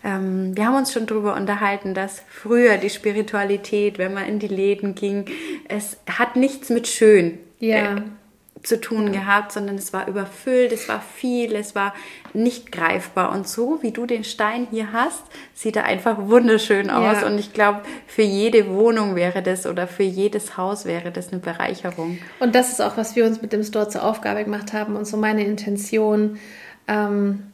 [0.04, 4.46] ähm, wir haben uns schon darüber unterhalten, dass früher die Spiritualität, wenn man in die
[4.46, 5.24] Läden ging,
[5.66, 7.96] es hat nichts mit schön ja.
[7.96, 8.02] äh,
[8.62, 11.94] zu tun gehabt, sondern es war überfüllt, es war viel, es war
[12.32, 13.32] nicht greifbar.
[13.32, 15.22] Und so wie du den Stein hier hast,
[15.54, 17.20] sieht er einfach wunderschön aus.
[17.20, 17.26] Ja.
[17.26, 21.40] Und ich glaube, für jede Wohnung wäre das oder für jedes Haus wäre das eine
[21.40, 22.18] Bereicherung.
[22.40, 25.06] Und das ist auch, was wir uns mit dem Store zur Aufgabe gemacht haben und
[25.06, 26.38] so meine Intention.
[26.86, 27.52] Ähm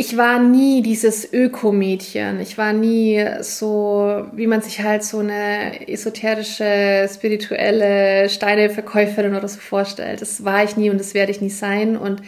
[0.00, 2.38] ich war nie dieses Ökomädchen.
[2.38, 9.58] Ich war nie so, wie man sich halt so eine esoterische, spirituelle Steineverkäuferin oder so
[9.58, 10.22] vorstellt.
[10.22, 11.96] Das war ich nie und das werde ich nie sein.
[11.96, 12.22] Und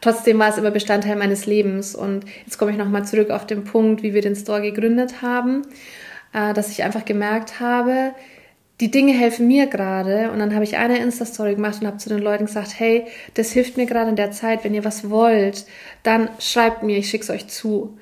[0.00, 1.96] trotzdem war es immer Bestandteil meines Lebens.
[1.96, 5.62] Und jetzt komme ich nochmal zurück auf den Punkt, wie wir den Store gegründet haben,
[6.32, 8.12] äh, dass ich einfach gemerkt habe,
[8.80, 10.30] die Dinge helfen mir gerade.
[10.30, 13.52] Und dann habe ich eine Insta-Story gemacht und habe zu den Leuten gesagt, hey, das
[13.52, 14.64] hilft mir gerade in der Zeit.
[14.64, 15.66] Wenn ihr was wollt,
[16.02, 17.96] dann schreibt mir, ich schicke es euch zu.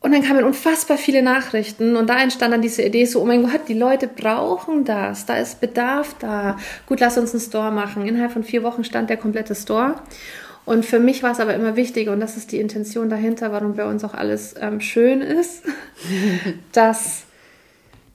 [0.00, 3.42] Und dann kamen unfassbar viele Nachrichten und da entstand dann diese Idee so, oh mein
[3.42, 6.56] Gott, die Leute brauchen das, da ist Bedarf da.
[6.86, 8.06] Gut, lass uns einen Store machen.
[8.06, 9.96] Innerhalb von vier Wochen stand der komplette Store.
[10.64, 13.74] Und für mich war es aber immer wichtig, und das ist die Intention dahinter, warum
[13.74, 15.64] bei uns auch alles ähm, schön ist,
[16.72, 17.24] dass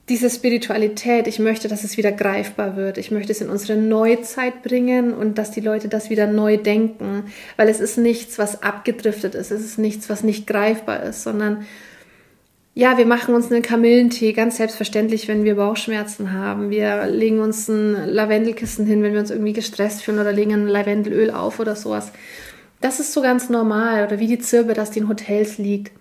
[0.08, 2.96] diese Spiritualität, ich möchte, dass es wieder greifbar wird.
[2.96, 7.24] Ich möchte es in unsere Neuzeit bringen und dass die Leute das wieder neu denken,
[7.56, 9.50] weil es ist nichts, was abgedriftet ist.
[9.50, 11.66] Es ist nichts, was nicht greifbar ist, sondern
[12.74, 16.70] ja, wir machen uns einen Kamillentee ganz selbstverständlich, wenn wir Bauchschmerzen haben.
[16.70, 20.68] Wir legen uns ein Lavendelkissen hin, wenn wir uns irgendwie gestresst fühlen oder legen ein
[20.68, 22.12] Lavendelöl auf oder sowas.
[22.82, 25.92] Das ist so ganz normal oder wie die Zirbe, dass die in Hotels liegt.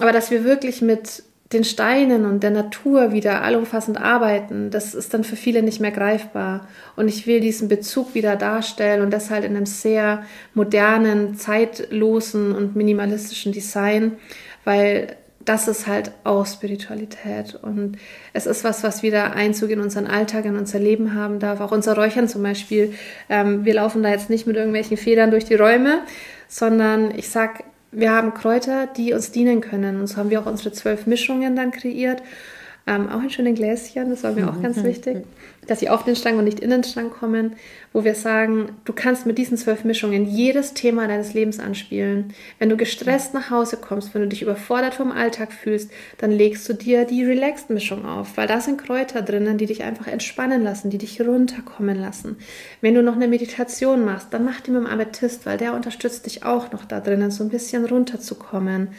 [0.00, 5.14] Aber dass wir wirklich mit den Steinen und der Natur wieder allumfassend arbeiten, das ist
[5.14, 6.66] dann für viele nicht mehr greifbar.
[6.96, 12.52] Und ich will diesen Bezug wieder darstellen und das halt in einem sehr modernen, zeitlosen
[12.52, 14.12] und minimalistischen Design,
[14.64, 17.96] weil das ist halt auch Spiritualität und
[18.32, 21.60] es ist was, was wieder Einzug in unseren Alltag, in unser Leben haben darf.
[21.60, 22.94] Auch unser Räuchern zum Beispiel.
[23.28, 26.00] Ähm, wir laufen da jetzt nicht mit irgendwelchen Federn durch die Räume,
[26.48, 30.00] sondern ich sag wir haben Kräuter, die uns dienen können.
[30.00, 32.22] Und so haben wir auch unsere zwölf Mischungen dann kreiert.
[32.88, 35.24] Ähm, auch in schönen Gläschen, das war mir auch ganz wichtig,
[35.66, 37.56] dass sie auf den Schrank und nicht in den Schrank kommen,
[37.92, 42.32] wo wir sagen, du kannst mit diesen zwölf Mischungen jedes Thema deines Lebens anspielen.
[42.60, 46.68] Wenn du gestresst nach Hause kommst, wenn du dich überfordert vom Alltag fühlst, dann legst
[46.68, 50.88] du dir die Relaxed-Mischung auf, weil da sind Kräuter drinnen, die dich einfach entspannen lassen,
[50.88, 52.36] die dich runterkommen lassen.
[52.82, 56.26] Wenn du noch eine Meditation machst, dann mach die mit dem Amethyst, weil der unterstützt
[56.26, 58.90] dich auch noch da drinnen, so ein bisschen runterzukommen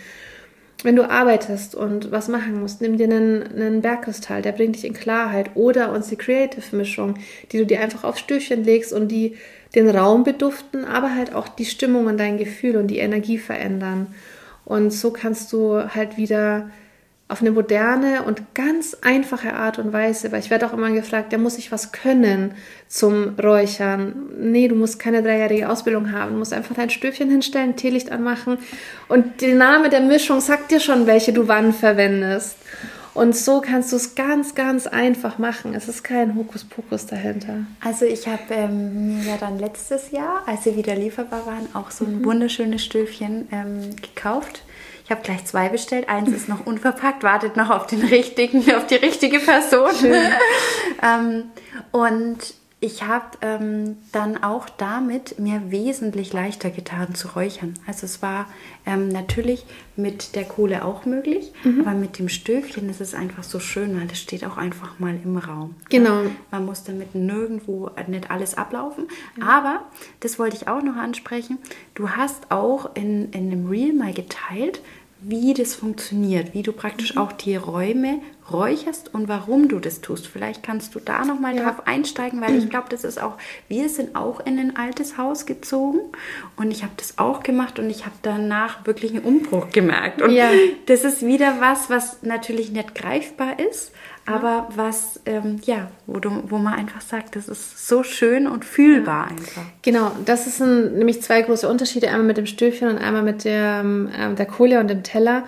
[0.83, 4.85] wenn du arbeitest und was machen musst, nimm dir einen, einen Bergkristall, der bringt dich
[4.85, 5.51] in Klarheit.
[5.55, 7.15] Oder unsere Creative-Mischung,
[7.51, 9.35] die du dir einfach aufs Stühlchen legst und die
[9.75, 14.07] den Raum beduften, aber halt auch die Stimmung und dein Gefühl und die Energie verändern.
[14.65, 16.69] Und so kannst du halt wieder
[17.29, 21.33] auf eine moderne und ganz einfache Art und Weise, weil ich werde auch immer gefragt,
[21.33, 22.53] der muss ich was können
[22.87, 24.29] zum Räuchern.
[24.39, 28.59] Nee, du musst keine dreijährige Ausbildung haben, du musst einfach dein Stöfchen hinstellen, Teelicht anmachen
[29.09, 32.57] und der Name der Mischung sagt dir schon, welche du wann verwendest.
[33.13, 35.73] Und so kannst du es ganz, ganz einfach machen.
[35.73, 37.65] Es ist kein Hokuspokus dahinter.
[37.83, 42.05] Also ich habe ähm, ja dann letztes Jahr, als sie wieder lieferbar waren, auch so
[42.05, 42.25] ein mhm.
[42.25, 44.61] wunderschönes Stöfchen ähm, gekauft
[45.07, 46.09] ich habe gleich zwei bestellt.
[46.09, 49.91] Eins ist noch unverpackt, wartet noch auf den richtigen, auf die richtige Person.
[51.01, 51.45] ähm,
[51.93, 57.73] und ich habe ähm, dann auch damit mir wesentlich leichter getan zu räuchern.
[57.87, 58.47] Also es war
[58.85, 61.81] ähm, natürlich mit der Kohle auch möglich, mhm.
[61.81, 65.17] aber mit dem Stöfchen ist es einfach so schön, weil es steht auch einfach mal
[65.23, 65.73] im Raum.
[65.89, 66.25] Genau.
[66.51, 69.07] Man muss damit nirgendwo nicht alles ablaufen.
[69.35, 69.43] Mhm.
[69.43, 69.85] Aber,
[70.19, 71.57] das wollte ich auch noch ansprechen,
[71.95, 74.81] du hast auch in, in einem Reel mal geteilt,
[75.21, 77.21] wie das funktioniert, wie du praktisch mhm.
[77.21, 80.27] auch die Räume räucherst und warum du das tust.
[80.27, 81.63] Vielleicht kannst du da nochmal ja.
[81.63, 85.45] drauf einsteigen, weil ich glaube, das ist auch, wir sind auch in ein altes Haus
[85.45, 85.99] gezogen
[86.55, 90.21] und ich habe das auch gemacht und ich habe danach wirklich einen Umbruch gemerkt.
[90.21, 90.49] Und ja.
[90.85, 93.91] das ist wieder was, was natürlich nicht greifbar ist,
[94.27, 98.65] aber was, ähm, ja, wo, du, wo man einfach sagt, das ist so schön und
[98.65, 99.63] fühlbar einfach.
[99.81, 103.85] Genau, das sind nämlich zwei große Unterschiede, einmal mit dem Stöfchen und einmal mit der,
[103.85, 105.45] äh, der Kohle und dem Teller.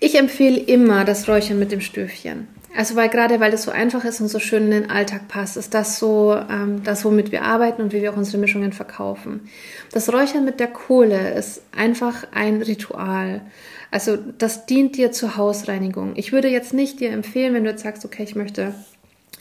[0.00, 2.48] Ich empfehle immer das Räuchern mit dem Stöfchen.
[2.76, 5.56] Also weil gerade weil das so einfach ist und so schön in den Alltag passt,
[5.56, 9.48] ist das so ähm, das, womit wir arbeiten und wie wir auch unsere Mischungen verkaufen.
[9.92, 13.42] Das Räuchern mit der Kohle ist einfach ein Ritual.
[13.92, 16.14] Also das dient dir zur Hausreinigung.
[16.16, 18.74] Ich würde jetzt nicht dir empfehlen, wenn du jetzt sagst, okay, ich möchte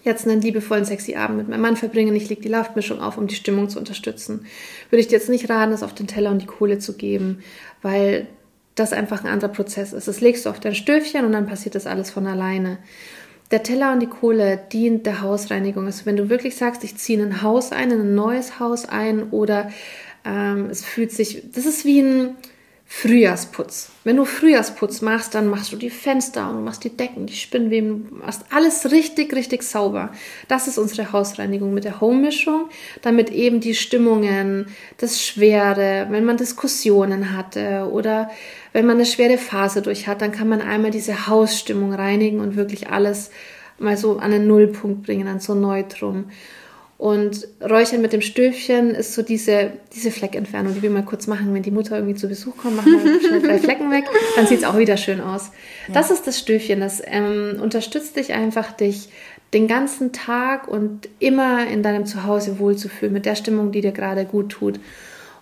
[0.03, 3.27] jetzt einen liebevollen, sexy Abend mit meinem Mann verbringen, ich lege die Laufmischung auf, um
[3.27, 4.45] die Stimmung zu unterstützen,
[4.89, 7.39] würde ich dir jetzt nicht raten, das auf den Teller und die Kohle zu geben,
[7.81, 8.27] weil
[8.75, 10.09] das einfach ein anderer Prozess ist.
[10.09, 12.77] Das legst du auf dein Stöfchen und dann passiert das alles von alleine.
[13.51, 15.85] Der Teller und die Kohle dient der Hausreinigung.
[15.85, 18.85] Also wenn du wirklich sagst, ich ziehe in ein Haus ein, in ein neues Haus
[18.85, 19.69] ein oder
[20.25, 22.35] ähm, es fühlt sich, das ist wie ein,
[22.93, 23.89] Frühjahrsputz.
[24.03, 27.35] Wenn du Frühjahrsputz machst, dann machst du die Fenster und du machst die Decken, die
[27.35, 30.11] Spinnweben, du machst alles richtig, richtig sauber.
[30.49, 32.69] Das ist unsere Hausreinigung mit der Home-Mischung,
[33.01, 38.29] damit eben die Stimmungen, das Schwere, wenn man Diskussionen hatte oder
[38.73, 42.57] wenn man eine schwere Phase durch hat, dann kann man einmal diese Hausstimmung reinigen und
[42.57, 43.31] wirklich alles
[43.79, 46.25] mal so an den Nullpunkt bringen, an so Neutrum.
[47.01, 51.51] Und Räuchern mit dem Stöfchen ist so diese, diese Fleckentfernung, die wir mal kurz machen,
[51.51, 54.03] wenn die Mutter irgendwie zu Besuch kommt, machen wir schnell drei Flecken weg,
[54.35, 55.49] dann sieht es auch wieder schön aus.
[55.87, 55.95] Ja.
[55.95, 59.09] Das ist das Stöfchen, das ähm, unterstützt dich einfach, dich
[59.51, 64.25] den ganzen Tag und immer in deinem Zuhause wohlzufühlen, mit der Stimmung, die dir gerade
[64.25, 64.79] gut tut.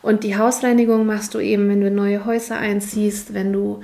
[0.01, 3.81] Und die Hausreinigung machst du eben, wenn du neue Häuser einziehst, wenn du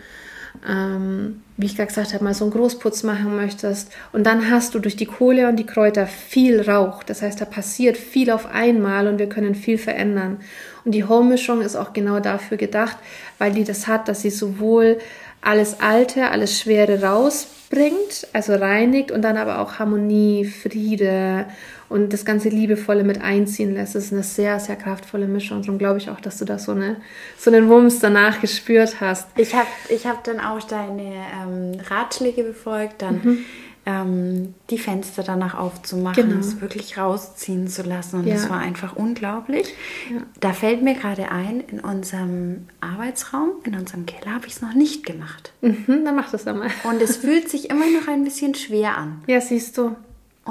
[0.68, 3.92] ähm, wie ich gerade gesagt habe, mal so einen Großputz machen möchtest.
[4.12, 7.04] Und dann hast du durch die Kohle und die Kräuter viel Rauch.
[7.04, 10.38] Das heißt, da passiert viel auf einmal und wir können viel verändern.
[10.84, 12.98] Und die Home-Mischung ist auch genau dafür gedacht,
[13.38, 14.98] weil die das hat, dass sie sowohl
[15.42, 21.46] alles Alte, alles Schwere rausbringt, also reinigt und dann aber auch Harmonie, Friede
[21.90, 23.96] und das ganze Liebevolle mit einziehen lässt.
[23.96, 25.62] Das ist eine sehr, sehr kraftvolle Mischung.
[25.62, 26.98] Darum glaube ich auch, dass du da so, eine,
[27.38, 29.28] so einen Wumms danach gespürt hast.
[29.38, 33.46] Ich habe ich hab dann auch deine ähm, Ratschläge befolgt, dann mhm.
[33.86, 36.40] ähm, die Fenster danach aufzumachen, genau.
[36.40, 38.22] es wirklich rausziehen zu lassen.
[38.22, 38.34] Und ja.
[38.34, 39.68] das war einfach unglaublich.
[40.12, 40.22] Ja.
[40.40, 44.74] Da fällt mir gerade ein, in unserem Arbeitsraum, in unserem Keller, habe ich es noch
[44.74, 45.54] nicht gemacht.
[45.62, 46.72] Mhm, dann mach das einmal.
[46.84, 49.22] Und es fühlt sich immer noch ein bisschen schwer an.
[49.28, 49.96] Ja, siehst du.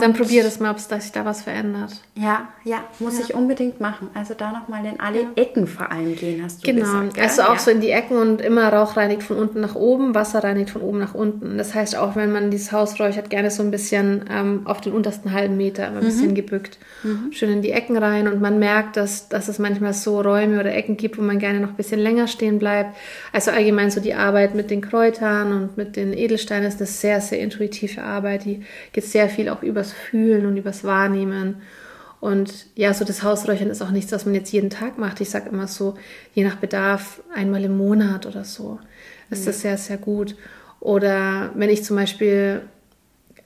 [0.01, 1.93] Dann probier das mal, ob sich da was verändert.
[2.17, 3.25] Ja, ja, muss ja.
[3.25, 4.09] ich unbedingt machen.
[4.13, 5.29] Also da nochmal in alle ja.
[5.37, 6.85] Ecken vor allem gehen, hast du genau.
[6.85, 7.15] gesagt.
[7.15, 7.59] Genau, also auch ja.
[7.61, 10.83] so in die Ecken und immer Rauch reinigt von unten nach oben, Wasser reinigt von
[10.83, 11.59] oben nach unten.
[11.59, 14.93] Das heißt, auch wenn man dieses Haus räuchert, gerne so ein bisschen ähm, auf den
[14.95, 16.09] untersten halben Meter, immer ein mhm.
[16.09, 16.79] bisschen gebückt.
[17.05, 17.33] Mhm.
[17.33, 20.75] Schön in die Ecken rein und man merkt, dass, dass es manchmal so Räume oder
[20.75, 22.97] Ecken gibt, wo man gerne noch ein bisschen länger stehen bleibt.
[23.33, 27.21] Also allgemein so die Arbeit mit den Kräutern und mit den Edelsteinen ist eine sehr,
[27.21, 28.45] sehr intuitive Arbeit.
[28.45, 31.63] Die geht sehr viel auch übers Fühlen und übers Wahrnehmen.
[32.21, 35.21] Und ja, so das Hausräuchern ist auch nichts, was man jetzt jeden Tag macht.
[35.21, 35.95] Ich sage immer so,
[36.33, 38.79] je nach Bedarf einmal im Monat oder so
[39.31, 39.47] ist mhm.
[39.47, 40.37] das sehr, sehr gut.
[40.81, 42.63] Oder wenn ich zum Beispiel,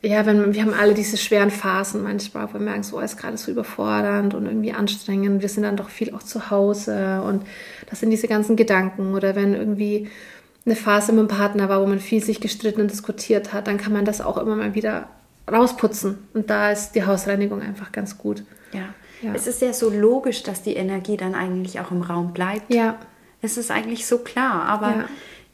[0.02, 3.16] ja, wenn wir haben alle diese schweren Phasen manchmal, wo wir merken, so, oh, ist
[3.16, 5.42] gerade so überfordernd und irgendwie anstrengend.
[5.42, 7.44] Wir sind dann doch viel auch zu Hause und
[7.90, 9.14] das sind diese ganzen Gedanken.
[9.14, 10.08] Oder wenn irgendwie
[10.64, 13.78] eine Phase mit dem Partner war, wo man viel sich gestritten und diskutiert hat, dann
[13.78, 15.08] kann man das auch immer mal wieder
[15.48, 16.18] rausputzen.
[16.34, 18.42] Und da ist die Hausreinigung einfach ganz gut.
[18.72, 18.80] Ja.
[19.22, 19.34] ja.
[19.34, 22.72] Es ist ja so logisch, dass die Energie dann eigentlich auch im Raum bleibt.
[22.72, 22.98] Ja.
[23.40, 25.04] Es ist eigentlich so klar, aber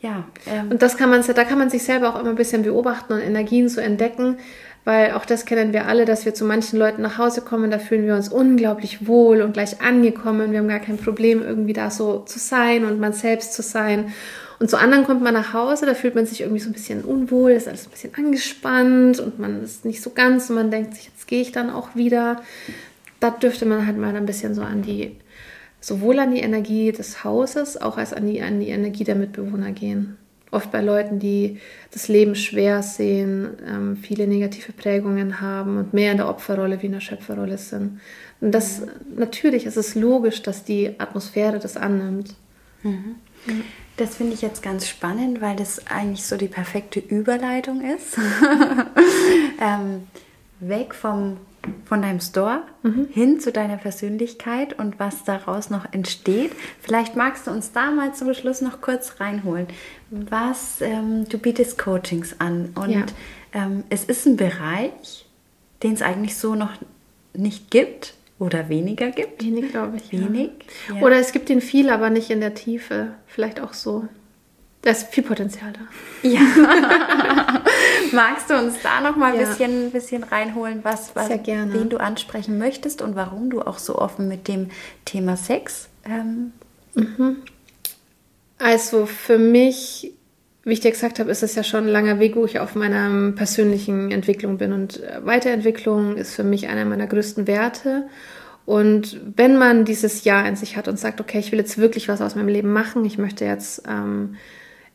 [0.01, 0.11] ja.
[0.11, 0.71] ja ähm.
[0.71, 3.21] und das kann man, da kann man sich selber auch immer ein bisschen beobachten und
[3.21, 4.39] Energien so entdecken,
[4.85, 7.79] weil auch das kennen wir alle, dass wir zu manchen Leuten nach Hause kommen, da
[7.79, 10.53] fühlen wir uns unglaublich wohl und gleich angekommen.
[10.53, 14.13] Wir haben gar kein Problem, irgendwie da so zu sein und man selbst zu sein.
[14.65, 17.05] Und zu anderen kommt man nach Hause, da fühlt man sich irgendwie so ein bisschen
[17.05, 20.95] unwohl, ist alles ein bisschen angespannt und man ist nicht so ganz und man denkt
[20.95, 22.41] sich, jetzt gehe ich dann auch wieder.
[23.21, 25.17] Da dürfte man halt mal ein bisschen so an die,
[25.81, 29.73] sowohl an die Energie des Hauses, auch als an die, an die Energie der Mitbewohner
[29.73, 30.17] gehen.
[30.51, 36.11] Oft bei Leuten, die das Leben schwer sehen, ähm, viele negative Prägungen haben und mehr
[36.13, 38.01] in der Opferrolle wie in der Schöpferrolle sind.
[38.41, 38.81] Und das,
[39.15, 42.35] natürlich ist es logisch, dass die Atmosphäre das annimmt.
[42.83, 43.17] Mhm.
[43.97, 48.19] Das finde ich jetzt ganz spannend, weil das eigentlich so die perfekte Überleitung ist.
[49.61, 50.09] ähm,
[50.59, 51.37] weg vom,
[51.85, 53.09] von deinem Store mhm.
[53.13, 56.53] hin zu deiner Persönlichkeit und was daraus noch entsteht.
[56.81, 59.69] Vielleicht magst du uns da mal zum Schluss noch kurz reinholen.
[60.11, 63.05] Was ähm, du bietest Coachings an und ja.
[63.53, 65.27] ähm, es ist ein Bereich,
[65.85, 66.73] den es eigentlich so noch
[67.33, 69.43] nicht gibt oder weniger gibt.
[69.43, 70.13] Wenig, glaube ich.
[70.13, 70.51] Wenig.
[70.89, 71.03] Ja.
[71.03, 73.15] Oder es gibt ihn viel, aber nicht in der Tiefe.
[73.27, 74.09] Vielleicht auch so.
[74.83, 76.29] Da ist viel Potenzial da.
[76.29, 76.41] Ja.
[78.13, 79.47] Magst du uns da noch mal ein ja.
[79.47, 84.29] bisschen, bisschen reinholen, was, was wen du ansprechen möchtest und warum du auch so offen
[84.29, 84.71] mit dem
[85.07, 85.89] Thema Sex?
[86.05, 86.53] Ähm
[86.95, 87.39] mhm.
[88.59, 90.13] Also für mich,
[90.65, 92.75] wie ich dir gesagt habe, ist es ja schon ein langer Weg, wo ich auf
[92.75, 94.73] meiner persönlichen Entwicklung bin.
[94.73, 98.05] Und Weiterentwicklung ist für mich einer meiner größten Werte.
[98.65, 102.09] Und wenn man dieses Ja in sich hat und sagt, okay, ich will jetzt wirklich
[102.09, 104.37] was aus meinem Leben machen, ich möchte jetzt ähm,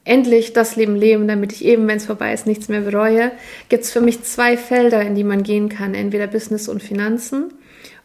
[0.05, 3.31] endlich das Leben leben, damit ich eben, wenn es vorbei ist, nichts mehr bereue,
[3.69, 7.53] gibt es für mich zwei Felder, in die man gehen kann, entweder Business und Finanzen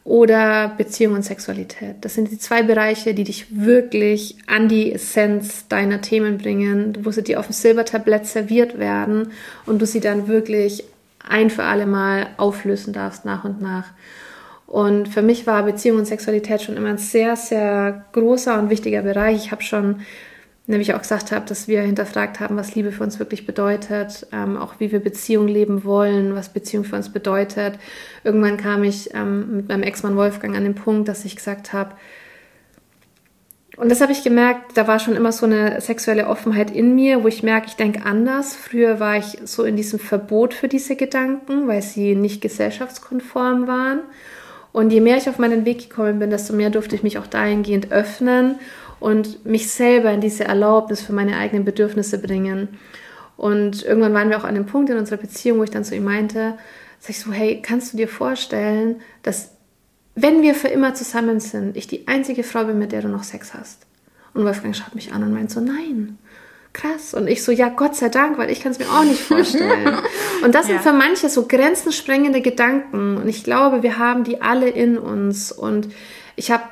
[0.05, 1.97] oder Beziehung und Sexualität.
[2.03, 7.11] Das sind die zwei Bereiche, die dich wirklich an die Essenz deiner Themen bringen, wo
[7.11, 9.33] sie dir auf dem Silbertablett serviert werden
[9.64, 10.85] und du sie dann wirklich
[11.27, 13.87] ein für alle Mal auflösen darfst nach und nach.
[14.67, 19.03] Und für mich war Beziehung und Sexualität schon immer ein sehr, sehr großer und wichtiger
[19.03, 19.37] Bereich.
[19.37, 20.01] Ich habe schon,
[20.66, 24.27] wie ich auch gesagt habe, dass wir hinterfragt haben, was Liebe für uns wirklich bedeutet,
[24.33, 27.79] ähm, auch wie wir Beziehung leben wollen, was Beziehung für uns bedeutet.
[28.22, 31.94] Irgendwann kam ich ähm, mit meinem Ex-Mann Wolfgang an den Punkt, dass ich gesagt habe,
[33.77, 37.24] und das habe ich gemerkt, da war schon immer so eine sexuelle Offenheit in mir,
[37.24, 38.55] wo ich merke, ich denke anders.
[38.55, 44.00] Früher war ich so in diesem Verbot für diese Gedanken, weil sie nicht gesellschaftskonform waren.
[44.70, 47.27] Und je mehr ich auf meinen Weg gekommen bin, desto mehr durfte ich mich auch
[47.27, 48.57] dahingehend öffnen
[49.00, 52.68] und mich selber in diese Erlaubnis für meine eigenen Bedürfnisse bringen.
[53.37, 55.94] Und irgendwann waren wir auch an dem Punkt in unserer Beziehung, wo ich dann zu
[55.94, 56.57] ihm meinte,
[57.00, 59.52] sag ich so, hey, kannst du dir vorstellen, dass
[60.14, 63.24] wenn wir für immer zusammen sind, ich die einzige Frau bin, mit der du noch
[63.24, 63.87] Sex hast?
[64.33, 66.18] Und Wolfgang schaut mich an und meint so, nein
[66.74, 67.14] krass.
[67.14, 69.96] Und ich so, ja, Gott sei Dank, weil ich kann es mir auch nicht vorstellen.
[70.44, 70.74] und das ja.
[70.74, 73.16] sind für manche so grenzensprengende Gedanken.
[73.16, 75.50] Und ich glaube, wir haben die alle in uns.
[75.50, 75.88] Und
[76.37, 76.64] ich habe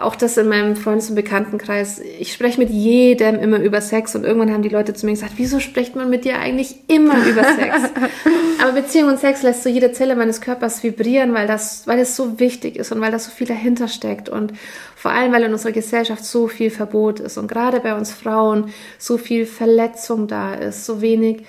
[0.00, 2.00] auch das in meinem Freundes- und Bekanntenkreis.
[2.18, 5.34] Ich spreche mit jedem immer über Sex und irgendwann haben die Leute zu mir gesagt,
[5.36, 7.92] wieso spricht man mit dir eigentlich immer über Sex?
[8.62, 12.16] Aber Beziehung und Sex lässt so jede Zelle meines Körpers vibrieren, weil das, weil es
[12.16, 14.54] so wichtig ist und weil da so viel dahinter steckt und
[14.96, 18.72] vor allem, weil in unserer Gesellschaft so viel Verbot ist und gerade bei uns Frauen
[18.98, 21.44] so viel Verletzung da ist, so wenig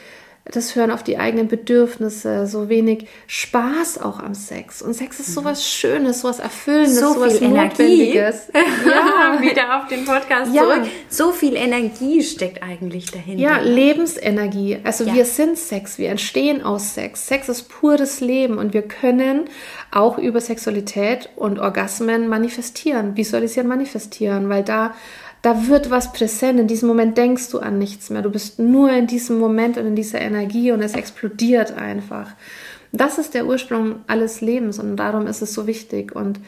[0.52, 4.82] das Hören auf die eigenen Bedürfnisse, so wenig Spaß auch am Sex.
[4.82, 8.48] Und Sex ist sowas Schönes, sowas Erfüllendes, so sowas viel Notwendiges.
[8.54, 10.64] ja, wieder auf den Podcast Ja.
[10.64, 10.88] zurück.
[11.10, 13.42] So viel Energie steckt eigentlich dahinter.
[13.42, 14.78] Ja, Lebensenergie.
[14.84, 15.14] Also Ja.
[15.16, 17.28] wir sind Sex, wir entstehen aus Sex.
[17.28, 19.46] Sex ist pures Leben und wir können
[19.92, 24.94] auch über Sexualität und Orgasmen manifestieren, visualisieren, manifestieren, weil da
[25.42, 26.60] da wird was präsent.
[26.60, 28.22] In diesem Moment denkst du an nichts mehr.
[28.22, 32.32] Du bist nur in diesem Moment und in dieser Energie und es explodiert einfach.
[32.92, 36.16] Das ist der Ursprung alles Lebens und darum ist es so wichtig.
[36.16, 36.40] Und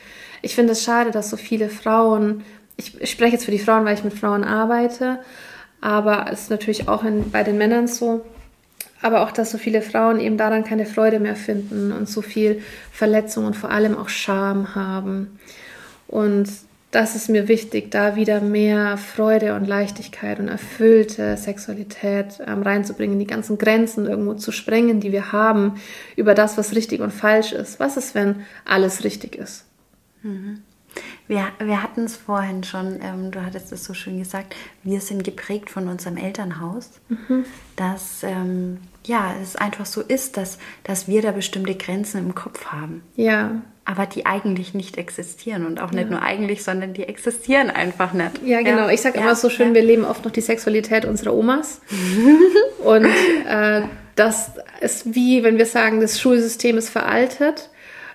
[0.41, 2.43] ich finde es schade, dass so viele Frauen,
[2.77, 5.19] ich, spreche jetzt für die Frauen, weil ich mit Frauen arbeite,
[5.81, 8.25] aber es ist natürlich auch in, bei den Männern so,
[9.01, 12.61] aber auch, dass so viele Frauen eben daran keine Freude mehr finden und so viel
[12.91, 15.39] Verletzung und vor allem auch Scham haben.
[16.07, 16.49] Und
[16.91, 23.19] das ist mir wichtig, da wieder mehr Freude und Leichtigkeit und erfüllte Sexualität ähm, reinzubringen,
[23.19, 25.75] die ganzen Grenzen irgendwo zu sprengen, die wir haben,
[26.15, 27.79] über das, was richtig und falsch ist.
[27.79, 29.65] Was ist, wenn alles richtig ist?
[31.27, 35.23] Wir, wir hatten es vorhin schon, ähm, du hattest es so schön gesagt, wir sind
[35.23, 36.99] geprägt von unserem Elternhaus,
[37.75, 42.65] dass ähm, ja, es einfach so ist, dass, dass wir da bestimmte Grenzen im Kopf
[42.65, 47.71] haben, Ja, aber die eigentlich nicht existieren und auch nicht nur eigentlich, sondern die existieren
[47.71, 48.39] einfach nicht.
[48.45, 48.87] Ja, genau.
[48.87, 49.73] ich sage ja, immer so schön, ja.
[49.73, 51.81] wir leben oft noch die Sexualität unserer Omas.
[52.83, 53.81] und äh,
[54.15, 57.68] das ist wie, wenn wir sagen, das Schulsystem ist veraltet.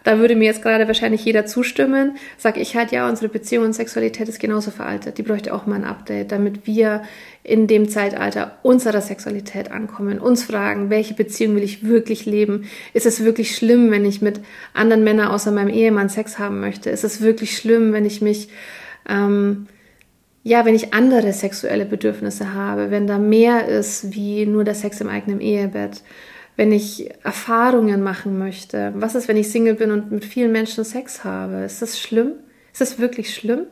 [0.04, 2.16] Da würde mir jetzt gerade wahrscheinlich jeder zustimmen.
[2.36, 5.18] Sag ich halt, ja, unsere Beziehung und Sexualität ist genauso veraltet.
[5.18, 7.02] Die bräuchte auch mal ein Update, damit wir
[7.42, 12.66] in dem Zeitalter unserer Sexualität ankommen, uns fragen, welche Beziehung will ich wirklich leben?
[12.92, 14.40] Ist es wirklich schlimm, wenn ich mit
[14.74, 16.90] anderen Männern außer meinem Ehemann Sex haben möchte?
[16.90, 18.48] Ist es wirklich schlimm, wenn ich mich
[19.08, 19.66] ähm,
[20.46, 25.00] ja, wenn ich andere sexuelle Bedürfnisse habe, wenn da mehr ist wie nur der Sex
[25.00, 26.02] im eigenen Ehebett,
[26.56, 28.92] wenn ich Erfahrungen machen möchte.
[28.96, 31.64] Was ist, wenn ich Single bin und mit vielen Menschen Sex habe?
[31.64, 32.32] Ist das schlimm?
[32.72, 33.66] Ist das wirklich schlimm?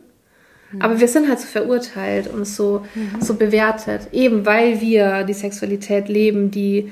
[0.80, 2.86] Aber wir sind halt so verurteilt und so,
[3.20, 6.90] so bewertet, eben weil wir die Sexualität leben, die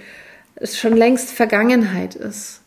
[0.63, 2.61] schon längst Vergangenheit ist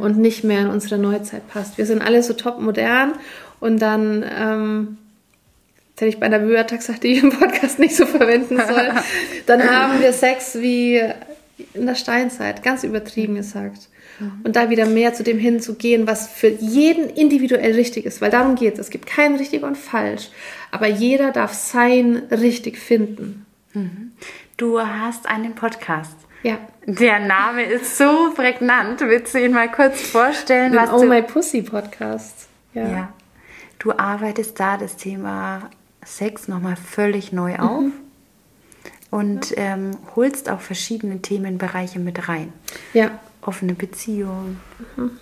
[0.00, 1.78] und nicht mehr in unsere Neuzeit passt.
[1.78, 3.12] Wir sind alle so top modern
[3.60, 4.98] und dann ähm,
[5.98, 8.92] Jetzt hätte ich bei einer Wörter gesagt, die ich im Podcast nicht so verwenden soll.
[9.46, 11.02] Dann haben wir Sex wie
[11.74, 13.88] in der Steinzeit, ganz übertrieben gesagt.
[14.42, 18.56] Und da wieder mehr zu dem hinzugehen, was für jeden individuell richtig ist, weil darum
[18.56, 18.80] geht es.
[18.80, 20.30] Es gibt kein richtig und falsch,
[20.72, 23.46] aber jeder darf sein richtig finden.
[24.56, 26.16] Du hast einen Podcast.
[26.42, 26.58] Ja.
[26.84, 29.00] Der Name ist so prägnant.
[29.00, 30.72] Willst du ihn mal kurz vorstellen?
[30.72, 32.48] Den was Oh du My Pussy Podcast.
[32.74, 32.88] Ja.
[32.88, 33.12] Ja.
[33.78, 35.70] Du arbeitest da das Thema
[36.04, 37.84] Sex nochmal völlig neu auf
[39.10, 42.52] und ähm, holst auch verschiedene Themenbereiche mit rein.
[42.92, 43.18] ja.
[43.40, 44.58] Offene Beziehung,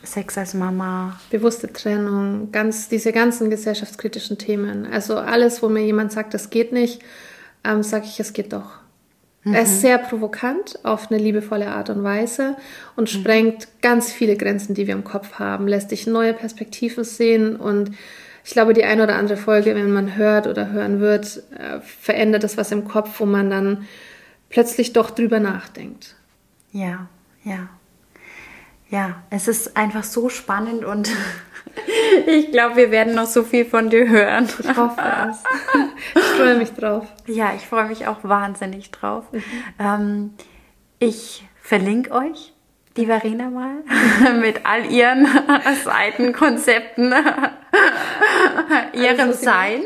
[0.03, 1.21] Sex als Mama.
[1.31, 4.85] bewusste Trennung, ganz diese ganzen gesellschaftskritischen Themen.
[4.91, 7.03] Also alles, wo mir jemand sagt, das geht nicht,
[7.63, 8.81] ähm, sage ich, es geht doch.
[9.45, 12.57] Er ist sehr provokant auf eine liebevolle Art und Weise
[12.97, 17.55] und sprengt ganz viele Grenzen, die wir im Kopf haben, lässt dich neue Perspektiven sehen
[17.55, 17.93] und
[18.47, 22.45] ich glaube, die eine oder andere Folge, wenn man hört oder hören wird, äh, verändert
[22.45, 23.89] das was im Kopf, wo man dann
[24.51, 26.15] plötzlich doch drüber nachdenkt.
[26.71, 27.09] Ja,
[27.43, 27.69] ja.
[28.89, 31.11] Ja, es ist einfach so spannend und
[32.27, 34.49] ich glaube, wir werden noch so viel von dir hören.
[34.61, 35.43] Ich hoffe es.
[36.15, 37.07] Ich freue mich drauf.
[37.27, 39.25] Ja, ich freue mich auch wahnsinnig drauf.
[39.79, 40.35] Ähm,
[40.99, 42.53] ich verlinke euch
[42.97, 43.83] die Verena mal
[44.41, 45.27] mit all ihren
[45.85, 47.13] Seitenkonzepten,
[48.93, 49.83] ihrem Sein.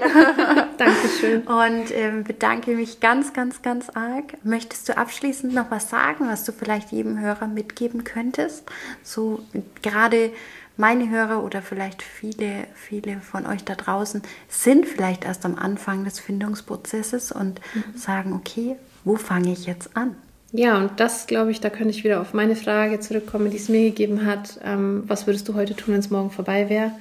[0.79, 1.43] Dankeschön.
[1.43, 4.37] Und ähm, bedanke mich ganz, ganz, ganz arg.
[4.45, 8.65] Möchtest du abschließend noch was sagen, was du vielleicht jedem Hörer mitgeben könntest?
[9.03, 9.41] So
[9.83, 10.33] gerade
[10.77, 16.05] meine Hörer oder vielleicht viele, viele von euch da draußen sind vielleicht erst am Anfang
[16.05, 17.61] des Findungsprozesses und
[17.95, 20.17] sagen, okay, wo fange ich jetzt an?
[20.53, 23.69] Ja, und das, glaube ich, da könnte ich wieder auf meine Frage zurückkommen, die es
[23.69, 24.59] mir gegeben hat.
[24.65, 26.93] Ähm, was würdest du heute tun, wenn es morgen vorbei wäre?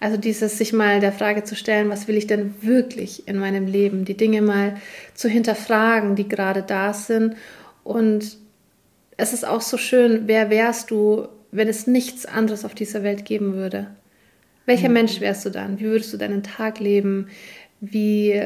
[0.00, 3.66] Also dieses sich mal der Frage zu stellen, was will ich denn wirklich in meinem
[3.66, 4.04] Leben?
[4.04, 4.76] Die Dinge mal
[5.14, 7.36] zu hinterfragen, die gerade da sind.
[7.84, 8.38] Und
[9.16, 13.24] es ist auch so schön, wer wärst du, wenn es nichts anderes auf dieser Welt
[13.24, 13.88] geben würde?
[14.66, 15.78] Welcher Mensch wärst du dann?
[15.78, 17.28] Wie würdest du deinen Tag leben?
[17.80, 18.42] Wie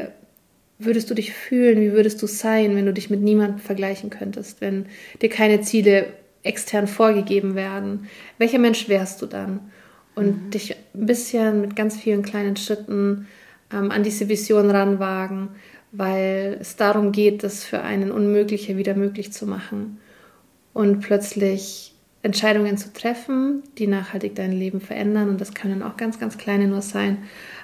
[0.79, 1.81] würdest du dich fühlen?
[1.81, 4.85] Wie würdest du sein, wenn du dich mit niemandem vergleichen könntest, wenn
[5.21, 6.07] dir keine Ziele
[6.43, 8.07] extern vorgegeben werden?
[8.37, 9.71] Welcher Mensch wärst du dann?
[10.15, 13.27] Und dich ein bisschen mit ganz vielen kleinen Schritten
[13.71, 15.49] ähm, an diese Vision ranwagen,
[15.91, 19.99] weil es darum geht, das für einen Unmögliche wieder möglich zu machen.
[20.73, 25.29] und plötzlich Entscheidungen zu treffen, die nachhaltig dein Leben verändern.
[25.29, 27.17] Und das können auch ganz, ganz kleine nur sein.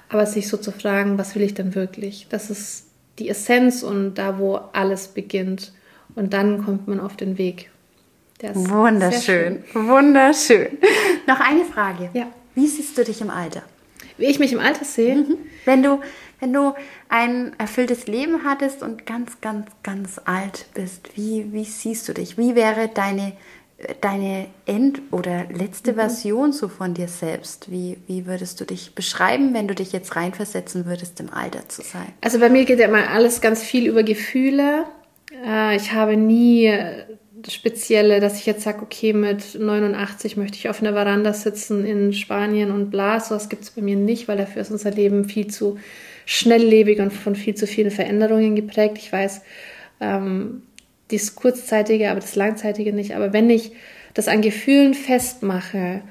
[0.10, 2.28] Aber sich so zu fragen, was will ich denn wirklich?
[2.30, 2.88] Das ist
[3.20, 5.72] die Essenz und da, wo alles beginnt.
[6.16, 7.70] Und dann kommt man auf den Weg.
[8.42, 10.78] Wunderschön, wunderschön.
[11.28, 12.10] Noch eine Frage.
[12.14, 12.28] Ja.
[12.54, 13.64] Wie siehst du dich im Alter?
[14.18, 15.16] Wie ich mich im Alter sehe?
[15.16, 15.38] Mhm.
[15.66, 16.00] Wenn du,
[16.40, 16.74] wenn du
[17.10, 22.38] ein erfülltes Leben hattest und ganz, ganz, ganz alt bist, wie, wie siehst du dich?
[22.38, 23.34] Wie wäre deine,
[24.02, 25.96] deine End- oder letzte mhm.
[25.96, 27.72] Version so von dir selbst?
[27.72, 31.82] Wie, wie würdest du dich beschreiben, wenn du dich jetzt reinversetzen würdest, im Alter zu
[31.82, 32.08] sein?
[32.22, 34.86] Also bei mir geht ja immer alles ganz viel über Gefühle.
[35.46, 36.72] Äh, ich habe nie
[37.48, 42.14] Spezielle, dass ich jetzt sage, okay, mit 89 möchte ich auf einer Veranda sitzen in
[42.14, 45.48] Spanien und bla, sowas gibt es bei mir nicht, weil dafür ist unser Leben viel
[45.48, 45.78] zu
[46.26, 48.98] schnelllebig und von viel zu vielen Veränderungen geprägt.
[48.98, 49.42] Ich weiß,
[50.00, 50.64] ähm,
[51.12, 53.16] das Kurzzeitige, aber das Langzeitige nicht.
[53.16, 53.72] Aber wenn ich
[54.14, 56.02] das an Gefühlen festmache,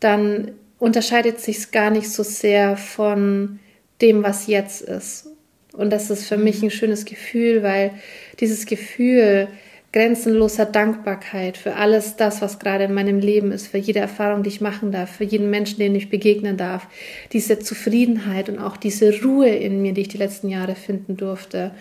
[0.00, 3.60] dann unterscheidet sich es gar nicht so sehr von
[4.00, 5.28] dem, was jetzt ist.
[5.72, 7.92] Und das ist für mich ein schönes Gefühl, weil
[8.40, 9.48] dieses Gefühl,
[9.92, 14.48] grenzenloser Dankbarkeit für alles das, was gerade in meinem Leben ist, für jede Erfahrung, die
[14.48, 16.88] ich machen darf, für jeden Menschen, den ich begegnen darf,
[17.32, 21.72] diese Zufriedenheit und auch diese Ruhe in mir, die ich die letzten Jahre finden durfte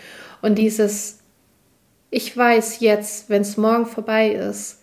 [0.41, 1.20] und dieses,
[2.11, 4.81] ich weiß jetzt, wenn es morgen vorbei ist,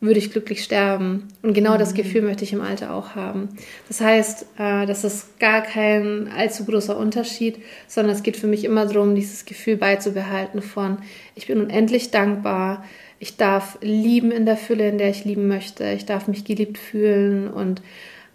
[0.00, 1.28] würde ich glücklich sterben.
[1.42, 1.78] Und genau mhm.
[1.78, 3.50] das Gefühl möchte ich im Alter auch haben.
[3.86, 8.64] Das heißt, äh, das ist gar kein allzu großer Unterschied, sondern es geht für mich
[8.64, 10.98] immer darum, dieses Gefühl beizubehalten von,
[11.34, 12.82] ich bin unendlich dankbar,
[13.18, 16.78] ich darf lieben in der Fülle, in der ich lieben möchte, ich darf mich geliebt
[16.78, 17.82] fühlen und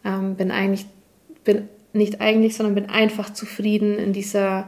[0.06, 0.86] ähm, bin eigentlich,
[1.44, 4.68] bin nicht eigentlich, sondern bin einfach zufrieden in dieser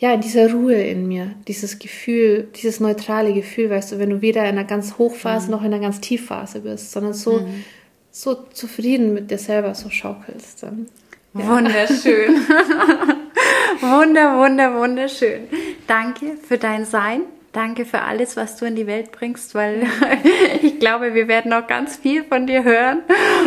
[0.00, 4.42] ja, diese Ruhe in mir, dieses Gefühl, dieses neutrale Gefühl, weißt du, wenn du weder
[4.42, 5.50] in einer ganz Hochphase mhm.
[5.50, 7.64] noch in einer ganz Tiefphase bist, sondern so, mhm.
[8.10, 10.62] so zufrieden mit dir selber so schaukelst.
[10.62, 10.88] Dann.
[11.34, 11.46] Ja.
[11.48, 12.34] Wunderschön.
[13.80, 15.48] Wunder, wunder, wunderschön.
[15.86, 17.22] Danke für dein Sein.
[17.52, 19.82] Danke für alles, was du in die Welt bringst, weil
[20.62, 23.00] ich glaube, wir werden auch ganz viel von dir hören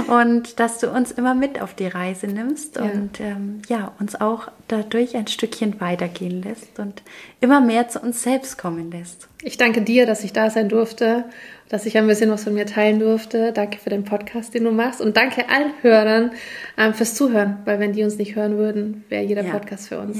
[0.08, 2.84] und dass du uns immer mit auf die Reise nimmst ja.
[2.84, 7.02] und ähm, ja, uns auch dadurch ein Stückchen weitergehen lässt und
[7.40, 9.30] immer mehr zu uns selbst kommen lässt.
[9.42, 11.24] Ich danke dir, dass ich da sein durfte,
[11.70, 13.54] dass ich ein bisschen was von mir teilen durfte.
[13.54, 16.32] Danke für den Podcast, den du machst und danke allen Hörern
[16.78, 19.52] ähm, fürs Zuhören, weil wenn die uns nicht hören würden, wäre jeder ja.
[19.52, 20.18] Podcast für uns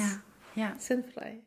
[0.56, 0.72] ja.
[0.78, 1.40] sinnfrei.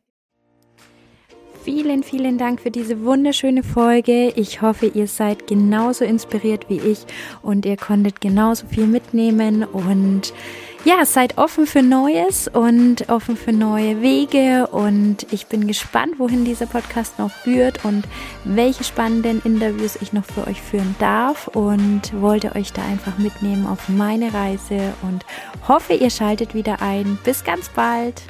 [1.67, 4.29] Vielen, vielen Dank für diese wunderschöne Folge.
[4.37, 7.01] Ich hoffe, ihr seid genauso inspiriert wie ich
[7.43, 10.33] und ihr konntet genauso viel mitnehmen und
[10.85, 16.45] ja, seid offen für Neues und offen für neue Wege und ich bin gespannt, wohin
[16.45, 18.05] dieser Podcast noch führt und
[18.45, 23.67] welche spannenden Interviews ich noch für euch führen darf und wollte euch da einfach mitnehmen
[23.67, 25.27] auf meine Reise und
[25.67, 27.19] hoffe, ihr schaltet wieder ein.
[27.25, 28.23] Bis ganz bald.